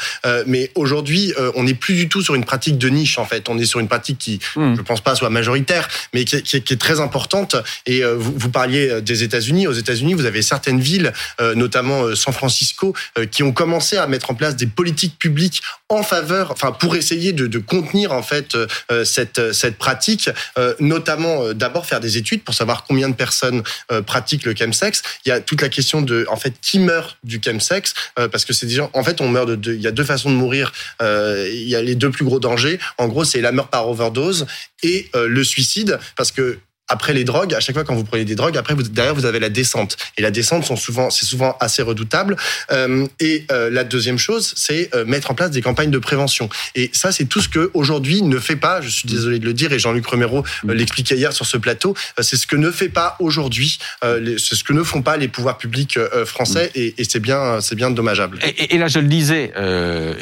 mais 0.47 0.71
aujourd'hui, 0.75 1.33
on 1.55 1.65
n'est 1.65 1.75
plus 1.75 1.95
du 1.95 2.09
tout 2.09 2.23
sur 2.23 2.35
une 2.35 2.45
pratique 2.45 2.79
de 2.79 2.89
niche, 2.89 3.19
en 3.19 3.25
fait. 3.25 3.49
On 3.49 3.59
est 3.59 3.65
sur 3.65 3.81
une 3.81 3.89
pratique 3.89 4.19
qui, 4.19 4.39
hmm. 4.55 4.75
je 4.75 4.81
ne 4.81 4.83
pense 4.83 5.01
pas, 5.01 5.15
soit 5.15 5.31
majoritaire, 5.31 5.89
mais 6.13 6.25
qui, 6.25 6.37
est 6.57 6.81
très 6.81 7.01
importante. 7.01 7.57
Et 7.87 8.03
vous, 8.03 8.35
vous, 8.37 8.51
parliez 8.51 9.01
des 9.01 9.23
États-Unis. 9.23 9.67
Aux 9.67 9.73
États-Unis, 9.73 10.15
vous 10.15 10.27
avez 10.27 10.43
certaines 10.43 10.81
villes, 10.81 11.13
notamment 11.55 12.15
San 12.15 12.33
Francisco, 12.33 12.95
qui 13.31 13.43
ont 13.43 13.53
commencé 13.53 13.97
à 13.97 14.07
mettre 14.07 14.31
en 14.31 14.35
place 14.35 14.57
des 14.57 14.67
politiques 14.67 15.19
publiques 15.19 15.63
en 15.89 16.03
faveur, 16.03 16.51
enfin, 16.51 16.73
pour 16.73 16.97
essayer 16.97 17.33
de, 17.33 17.47
de 17.47 17.59
contenir, 17.59 18.13
en 18.13 18.23
fait, 18.23 18.57
cette, 19.05 19.53
cette 19.53 19.79
pratique, 19.79 20.31
notamment 20.79 21.53
d'abord 21.55 21.87
faire 21.87 21.97
des 22.01 22.06
études 22.15 22.43
pour 22.45 22.55
savoir 22.55 22.85
combien 22.85 23.09
de 23.09 23.15
personnes 23.15 23.63
euh, 23.91 24.03
pratiquent 24.03 24.45
le 24.45 24.55
chemsex. 24.55 25.03
Il 25.25 25.31
y 25.31 25.33
a 25.33 25.41
toute 25.41 25.63
la 25.63 25.69
question 25.69 26.03
de, 26.03 26.27
en 26.31 26.37
fait, 26.37 26.55
qui 26.61 26.79
meurt 26.79 27.19
du 27.25 27.41
chemsex, 27.45 27.95
euh, 28.19 28.29
parce 28.29 28.45
que 28.45 28.53
c'est 28.53 28.67
déjà, 28.67 28.89
en 28.93 29.03
fait, 29.03 29.21
on 29.21 29.29
meurt 29.29 29.49
de, 29.49 29.57
deux, 29.57 29.75
il 29.75 29.83
y 29.83 29.87
a 29.87 29.93
deux 29.93 30.05
façons 30.05 30.31
de 30.31 30.37
mourir. 30.37 30.73
Euh, 31.03 31.49
il 31.53 31.69
y 31.69 31.75
a 31.75 31.83
les 31.83 31.95
deux 31.95 32.11
plus 32.11 32.25
gros 32.25 32.41
dangers. 32.41 32.79
En 32.99 33.09
gros, 33.09 33.25
c'est 33.25 33.41
la 33.41 33.53
mort 33.53 33.69
par 33.69 33.89
overdose 33.89 34.47
et 34.83 35.11
le 35.15 35.43
suicide, 35.43 35.99
parce 36.17 36.31
que 36.31 36.59
après 36.89 37.13
les 37.13 37.25
drogues, 37.25 37.55
à 37.55 37.61
chaque 37.61 37.75
fois 37.75 37.85
quand 37.85 37.95
vous 37.95 38.05
prenez 38.05 38.25
des 38.25 38.35
drogues, 38.35 38.57
après 38.57 38.75
vous, 38.75 38.83
derrière 38.83 39.15
vous 39.15 39.27
avez 39.27 39.41
la 39.41 39.49
descente. 39.49 39.97
Et 40.17 40.23
la 40.23 40.31
descente 40.31 40.65
sont 40.65 40.77
souvent, 40.77 41.11
c'est 41.11 41.27
souvent 41.27 41.57
assez 41.61 41.83
redoutable. 41.83 42.37
Euh, 42.71 43.07
et 43.21 43.45
euh, 43.51 43.71
la 43.71 43.85
deuxième 43.85 44.19
chose, 44.19 44.55
c'est 44.57 44.95
euh, 44.95 45.05
mettre 45.05 45.31
en 45.31 45.35
place 45.35 45.51
des 45.51 45.63
campagnes 45.63 45.91
de 45.91 45.99
prévention. 45.99 46.49
Et 46.75 46.91
ça, 46.93 47.13
c'est 47.13 47.27
tout 47.27 47.41
ce 47.41 47.49
que 47.49 47.71
aujourd'hui 47.75 48.23
ne 48.23 48.39
fait 48.39 48.57
pas. 48.57 48.81
Je 48.81 48.89
suis 48.89 49.09
désolé 49.09 49.39
de 49.39 49.45
le 49.45 49.53
dire, 49.53 49.73
et 49.73 49.79
Jean-Luc 49.79 50.07
Romero 50.07 50.45
euh, 50.69 50.75
l'expliquait 50.75 51.17
hier 51.17 51.33
sur 51.33 51.47
ce 51.47 51.57
plateau. 51.57 51.95
Euh, 52.19 52.23
c'est 52.23 52.37
ce 52.37 52.47
que 52.47 52.57
ne 52.57 52.71
fait 52.71 52.89
pas 52.89 53.17
aujourd'hui, 53.21 53.79
c'est 54.03 54.55
ce 54.55 54.65
que 54.65 54.73
ne 54.73 54.83
font 54.83 55.03
pas 55.03 55.17
les 55.17 55.29
pouvoirs 55.29 55.59
publics 55.59 55.99
français, 56.25 56.71
et, 56.75 56.95
et 56.99 57.05
c'est 57.05 57.21
bien, 57.21 57.61
c'est 57.61 57.75
bien 57.75 57.91
dommageable. 57.91 58.39
Et, 58.43 58.75
et, 58.75 58.79
là, 58.79 58.89
je 58.89 58.99
le 58.99 59.07
disais, 59.07 59.53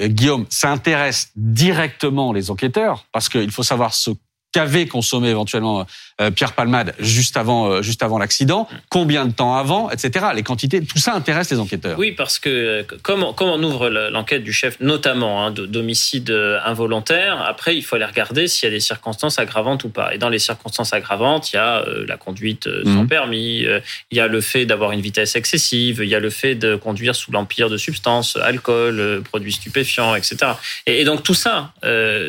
Guillaume, 0.05 0.47
ça 0.51 0.71
intéresse 0.71 1.29
directement 1.37 2.33
les 2.33 2.51
enquêteurs 2.51 3.07
parce 3.13 3.29
qu'il 3.29 3.51
faut 3.51 3.63
savoir 3.63 3.95
ce 3.95 4.11
qu'avait 4.55 4.87
consommé 4.87 5.31
éventuellement 5.31 5.85
euh, 6.21 6.31
Pierre 6.31 6.53
Palmade 6.53 6.95
juste 7.01 7.37
avant, 7.37 7.67
euh, 7.67 7.83
juste 7.83 8.05
avant 8.05 8.19
l'accident, 8.19 8.69
combien 8.89 9.27
de 9.27 9.33
temps 9.33 9.57
avant, 9.57 9.91
etc. 9.91 10.27
Les 10.33 10.45
quantités, 10.45 10.81
tout 10.85 10.99
ça 10.99 11.13
intéresse 11.13 11.51
les 11.51 11.59
enquêteurs. 11.59 11.99
Oui, 11.99 12.13
parce 12.13 12.39
que 12.39 12.49
euh, 12.49 12.83
comment, 13.03 13.33
comment 13.33 13.55
on 13.55 13.63
ouvre 13.65 13.89
l'enquête 13.89 14.45
du 14.45 14.53
chef, 14.53 14.79
notamment 14.79 15.45
hein, 15.45 15.51
d'homicide 15.51 16.31
involontaire, 16.65 17.43
après 17.43 17.77
il 17.77 17.83
faut 17.83 17.97
aller 17.97 18.05
regarder 18.05 18.47
s'il 18.47 18.69
y 18.69 18.73
a 18.73 18.75
des 18.75 18.79
circonstances 18.79 19.41
aggravantes 19.41 19.83
ou 19.83 19.89
pas. 19.89 20.15
Et 20.15 20.19
dans 20.19 20.29
les 20.29 20.39
circonstances 20.39 20.93
aggravantes, 20.93 21.53
il 21.53 21.57
y 21.57 21.59
a 21.59 21.85
la 22.07 22.17
conduite 22.17 22.69
sans 22.85 23.03
mhm. 23.03 23.09
permis, 23.09 23.67
il 24.13 24.17
y 24.17 24.21
a 24.21 24.29
le 24.29 24.41
fait 24.41 24.67
d'avoir 24.67 24.93
une 24.93 25.01
vitesse 25.01 25.35
excessive, 25.35 26.01
il 26.01 26.09
y 26.09 26.15
a 26.15 26.21
le 26.21 26.31
fait 26.31 26.55
de 26.55 26.77
conduire 26.77 27.17
sous 27.17 27.33
l'empire 27.33 27.69
de 27.69 27.77
substances, 27.77 28.37
alcool, 28.37 29.23
produits 29.25 29.53
stupéfiants, 29.53 30.15
etc. 30.15 30.53
Et, 30.87 31.01
et 31.01 31.05
donc 31.05 31.25
tout 31.25 31.35
ça 31.35 31.73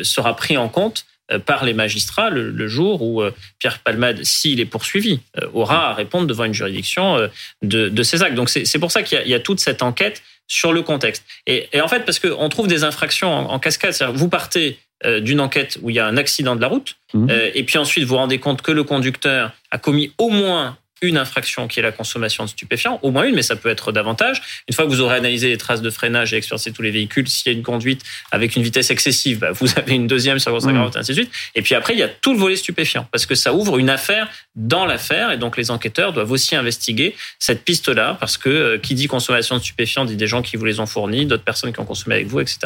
sera 0.02 0.34
pris 0.34 0.56
en 0.56 0.68
compte 0.68 1.06
par 1.44 1.64
les 1.64 1.74
magistrats 1.74 2.30
le, 2.30 2.68
jour 2.68 3.02
où 3.02 3.22
euh, 3.22 3.32
Pierre 3.58 3.78
Palmade, 3.80 4.22
s'il 4.24 4.60
est 4.60 4.66
poursuivi, 4.66 5.20
euh, 5.40 5.46
aura 5.52 5.90
à 5.90 5.94
répondre 5.94 6.26
devant 6.26 6.44
une 6.44 6.54
juridiction 6.54 7.28
de, 7.62 7.88
de 7.88 8.02
ses 8.02 8.22
actes. 8.22 8.34
Donc 8.34 8.48
c'est 8.48 8.78
pour 8.78 8.92
ça 8.92 9.02
qu'il 9.02 9.20
y, 9.24 9.30
y, 9.30 9.34
a 9.34 9.40
toute 9.40 9.60
cette 9.60 9.82
enquête 9.82 10.22
sur 10.46 10.72
le 10.72 10.82
contexte. 10.82 11.24
Et, 11.46 11.68
et 11.72 11.80
en 11.80 11.88
fait, 11.88 12.04
parce 12.04 12.18
qu'on 12.18 12.48
trouve 12.48 12.68
des 12.68 12.84
infractions 12.84 13.32
en, 13.32 13.50
en 13.50 13.58
cascade, 13.58 13.94
vous 14.14 14.28
partez 14.28 14.78
d'une 15.20 15.40
enquête 15.40 15.78
où 15.82 15.90
il 15.90 15.96
y 15.96 15.98
a 15.98 16.06
un 16.06 16.16
accident 16.16 16.56
de 16.56 16.62
la 16.62 16.68
route, 16.68 16.96
mmh. 17.12 17.28
et 17.52 17.64
puis 17.64 17.76
ensuite 17.76 18.04
vous 18.04 18.10
vous 18.10 18.16
rendez 18.16 18.38
compte 18.38 18.62
que 18.62 18.72
le 18.72 18.82
conducteur 18.82 19.52
a 19.70 19.76
commis 19.76 20.12
au 20.16 20.30
moins 20.30 20.78
une 21.02 21.18
infraction 21.18 21.68
qui 21.68 21.80
est 21.80 21.82
la 21.82 21.92
consommation 21.92 22.44
de 22.44 22.48
stupéfiants, 22.48 22.98
au 23.02 23.10
moins 23.10 23.24
une, 23.24 23.34
mais 23.34 23.42
ça 23.42 23.56
peut 23.56 23.68
être 23.68 23.92
davantage. 23.92 24.42
Une 24.68 24.74
fois 24.74 24.86
que 24.86 24.90
vous 24.90 25.00
aurez 25.00 25.16
analysé 25.16 25.48
les 25.48 25.58
traces 25.58 25.82
de 25.82 25.90
freinage 25.90 26.32
et 26.32 26.36
expertisé 26.36 26.72
tous 26.72 26.82
les 26.82 26.90
véhicules, 26.90 27.28
s'il 27.28 27.52
y 27.52 27.54
a 27.54 27.58
une 27.58 27.64
conduite 27.64 28.02
avec 28.30 28.56
une 28.56 28.62
vitesse 28.62 28.90
excessive, 28.90 29.40
bah, 29.40 29.52
vous 29.52 29.68
avez 29.76 29.94
une 29.94 30.06
deuxième 30.06 30.38
sur 30.38 30.52
mmh. 30.52 30.68
aggravante, 30.68 30.96
ainsi 30.96 31.12
de 31.12 31.16
suite. 31.16 31.32
Et 31.54 31.62
puis 31.62 31.74
après, 31.74 31.92
il 31.92 31.98
y 31.98 32.02
a 32.02 32.08
tout 32.08 32.32
le 32.32 32.38
volet 32.38 32.56
stupéfiant, 32.56 33.06
parce 33.12 33.26
que 33.26 33.34
ça 33.34 33.52
ouvre 33.52 33.78
une 33.78 33.90
affaire 33.90 34.28
dans 34.54 34.86
l'affaire, 34.86 35.32
et 35.32 35.36
donc 35.36 35.56
les 35.56 35.70
enquêteurs 35.70 36.14
doivent 36.14 36.30
aussi 36.30 36.56
investiguer 36.56 37.14
cette 37.38 37.62
piste-là, 37.64 38.16
parce 38.18 38.38
que 38.38 38.48
euh, 38.48 38.78
qui 38.78 38.94
dit 38.94 39.06
consommation 39.06 39.56
de 39.56 39.62
stupéfiants 39.62 40.06
dit 40.06 40.16
des 40.16 40.26
gens 40.26 40.40
qui 40.40 40.56
vous 40.56 40.64
les 40.64 40.80
ont 40.80 40.86
fournis, 40.86 41.26
d'autres 41.26 41.44
personnes 41.44 41.72
qui 41.72 41.80
ont 41.80 41.84
consommé 41.84 42.16
avec 42.16 42.26
vous, 42.26 42.40
etc. 42.40 42.58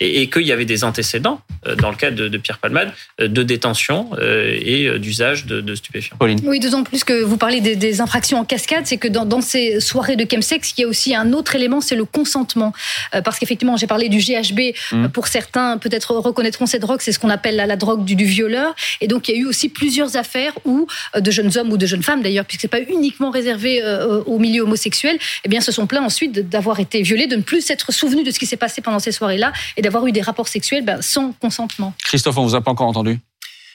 Et, 0.00 0.20
et 0.20 0.28
qu'il 0.28 0.42
y 0.42 0.52
avait 0.52 0.66
des 0.66 0.84
antécédents, 0.84 1.40
euh, 1.66 1.74
dans 1.74 1.90
le 1.90 1.96
cas 1.96 2.10
de, 2.10 2.28
de 2.28 2.38
Pierre 2.38 2.58
Palmade, 2.58 2.92
euh, 3.20 3.28
de 3.28 3.42
détention 3.42 4.10
et 4.18 4.98
d'usage 4.98 5.46
de, 5.46 5.60
de 5.60 5.74
stupéfiants. 5.74 6.16
Pauline. 6.18 6.40
Oui, 6.44 6.60
d'autant 6.60 6.82
plus 6.82 7.04
que 7.04 7.22
vous 7.22 7.36
parlez 7.36 7.60
des 7.60 7.76
des 7.78 8.00
infractions 8.00 8.38
en 8.38 8.44
cascade, 8.44 8.86
c'est 8.86 8.96
que 8.96 9.08
dans, 9.08 9.24
dans, 9.24 9.40
ces 9.40 9.80
soirées 9.80 10.16
de 10.16 10.26
chemsex, 10.30 10.74
il 10.76 10.82
y 10.82 10.84
a 10.84 10.88
aussi 10.88 11.14
un 11.14 11.32
autre 11.32 11.54
élément, 11.54 11.80
c'est 11.80 11.96
le 11.96 12.04
consentement. 12.04 12.72
Euh, 13.14 13.22
parce 13.22 13.38
qu'effectivement, 13.38 13.76
j'ai 13.76 13.86
parlé 13.86 14.08
du 14.08 14.18
GHB. 14.18 14.60
Mmh. 14.92 15.04
Euh, 15.04 15.08
pour 15.08 15.28
certains, 15.28 15.78
peut-être 15.78 16.14
reconnaîtront 16.14 16.66
cette 16.66 16.82
drogue, 16.82 17.00
c'est 17.00 17.12
ce 17.12 17.18
qu'on 17.18 17.30
appelle 17.30 17.56
la, 17.56 17.66
la 17.66 17.76
drogue 17.76 18.04
du, 18.04 18.14
du, 18.14 18.24
violeur. 18.24 18.74
Et 19.00 19.08
donc, 19.08 19.28
il 19.28 19.34
y 19.34 19.38
a 19.38 19.40
eu 19.40 19.46
aussi 19.46 19.68
plusieurs 19.68 20.16
affaires 20.16 20.52
où 20.64 20.86
euh, 21.16 21.20
de 21.20 21.30
jeunes 21.30 21.56
hommes 21.56 21.72
ou 21.72 21.76
de 21.76 21.86
jeunes 21.86 22.02
femmes, 22.02 22.22
d'ailleurs, 22.22 22.44
puisque 22.44 22.62
c'est 22.62 22.68
pas 22.68 22.80
uniquement 22.80 23.30
réservé 23.30 23.82
euh, 23.82 24.22
au 24.24 24.38
milieu 24.38 24.62
homosexuel, 24.62 25.18
eh 25.44 25.48
bien, 25.48 25.60
se 25.60 25.72
sont 25.72 25.86
plaints 25.86 26.02
ensuite 26.02 26.48
d'avoir 26.48 26.80
été 26.80 27.02
violés, 27.02 27.26
de 27.26 27.36
ne 27.36 27.42
plus 27.42 27.60
s'être 27.60 27.92
souvenus 27.92 28.24
de 28.24 28.30
ce 28.30 28.38
qui 28.38 28.46
s'est 28.46 28.56
passé 28.56 28.80
pendant 28.80 28.98
ces 28.98 29.12
soirées-là 29.12 29.52
et 29.76 29.82
d'avoir 29.82 30.06
eu 30.06 30.12
des 30.12 30.22
rapports 30.22 30.48
sexuels 30.48 30.84
ben, 30.84 31.00
sans 31.00 31.32
consentement. 31.32 31.94
Christophe, 32.04 32.36
on 32.38 32.44
vous 32.44 32.54
a 32.54 32.60
pas 32.60 32.70
encore 32.70 32.88
entendu 32.88 33.18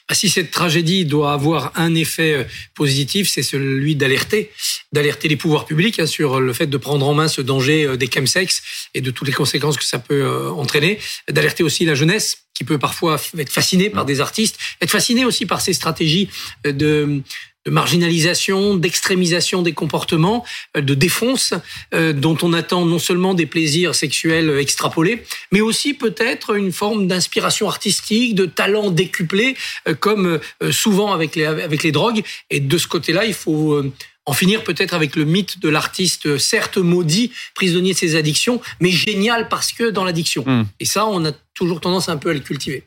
ah, 0.08 0.14
si 0.14 0.28
cette 0.28 0.50
tragédie 0.50 1.06
doit 1.06 1.32
avoir 1.32 1.72
un 1.76 1.94
effet 1.94 2.34
euh, 2.34 2.44
positif, 2.74 3.26
c'est 3.26 3.42
celui 3.42 3.96
d'alerter, 3.96 4.50
d'alerter 4.92 5.28
les 5.28 5.36
pouvoirs 5.36 5.64
publics 5.64 5.98
hein, 5.98 6.06
sur 6.06 6.40
le 6.40 6.52
fait 6.52 6.66
de 6.66 6.76
prendre 6.76 7.08
en 7.08 7.14
main 7.14 7.26
ce 7.26 7.40
danger 7.40 7.86
euh, 7.86 7.96
des 7.96 8.10
chemsex 8.12 8.62
et 8.92 9.00
de 9.00 9.10
toutes 9.10 9.26
les 9.26 9.32
conséquences 9.32 9.78
que 9.78 9.84
ça 9.84 9.98
peut 9.98 10.22
euh, 10.22 10.50
entraîner, 10.50 10.98
d'alerter 11.30 11.62
aussi 11.62 11.86
la 11.86 11.94
jeunesse 11.94 12.44
qui 12.52 12.64
peut 12.64 12.78
parfois 12.78 13.18
être 13.38 13.50
fascinée 13.50 13.88
par 13.88 14.04
des 14.04 14.20
artistes, 14.20 14.58
être 14.82 14.90
fascinée 14.90 15.24
aussi 15.24 15.46
par 15.46 15.62
ces 15.62 15.72
stratégies 15.72 16.28
de 16.64 17.22
de 17.64 17.70
marginalisation, 17.70 18.76
d'extrémisation 18.76 19.62
des 19.62 19.72
comportements, 19.72 20.44
euh, 20.76 20.80
de 20.80 20.94
défonce, 20.94 21.54
euh, 21.94 22.12
dont 22.12 22.36
on 22.42 22.52
attend 22.52 22.84
non 22.84 22.98
seulement 22.98 23.34
des 23.34 23.46
plaisirs 23.46 23.94
sexuels 23.94 24.58
extrapolés, 24.58 25.22
mais 25.50 25.60
aussi 25.60 25.94
peut-être 25.94 26.56
une 26.56 26.72
forme 26.72 27.06
d'inspiration 27.06 27.68
artistique, 27.68 28.34
de 28.34 28.46
talent 28.46 28.90
décuplé, 28.90 29.56
euh, 29.88 29.94
comme 29.94 30.40
souvent 30.70 31.12
avec 31.12 31.36
les, 31.36 31.44
avec 31.44 31.82
les 31.82 31.92
drogues. 31.92 32.22
Et 32.50 32.60
de 32.60 32.78
ce 32.78 32.86
côté-là, 32.86 33.24
il 33.24 33.34
faut 33.34 33.82
en 34.26 34.32
finir 34.32 34.64
peut-être 34.64 34.94
avec 34.94 35.16
le 35.16 35.24
mythe 35.24 35.60
de 35.60 35.68
l'artiste, 35.68 36.38
certes 36.38 36.78
maudit, 36.78 37.30
prisonnier 37.54 37.92
de 37.92 37.98
ses 37.98 38.16
addictions, 38.16 38.60
mais 38.80 38.90
génial 38.90 39.48
parce 39.48 39.72
que 39.72 39.90
dans 39.90 40.04
l'addiction. 40.04 40.44
Hmm. 40.46 40.64
Et 40.80 40.84
ça, 40.84 41.06
on 41.06 41.24
a 41.24 41.32
toujours 41.54 41.80
tendance 41.80 42.08
un 42.08 42.16
peu 42.16 42.30
à 42.30 42.34
le 42.34 42.40
cultiver. 42.40 42.82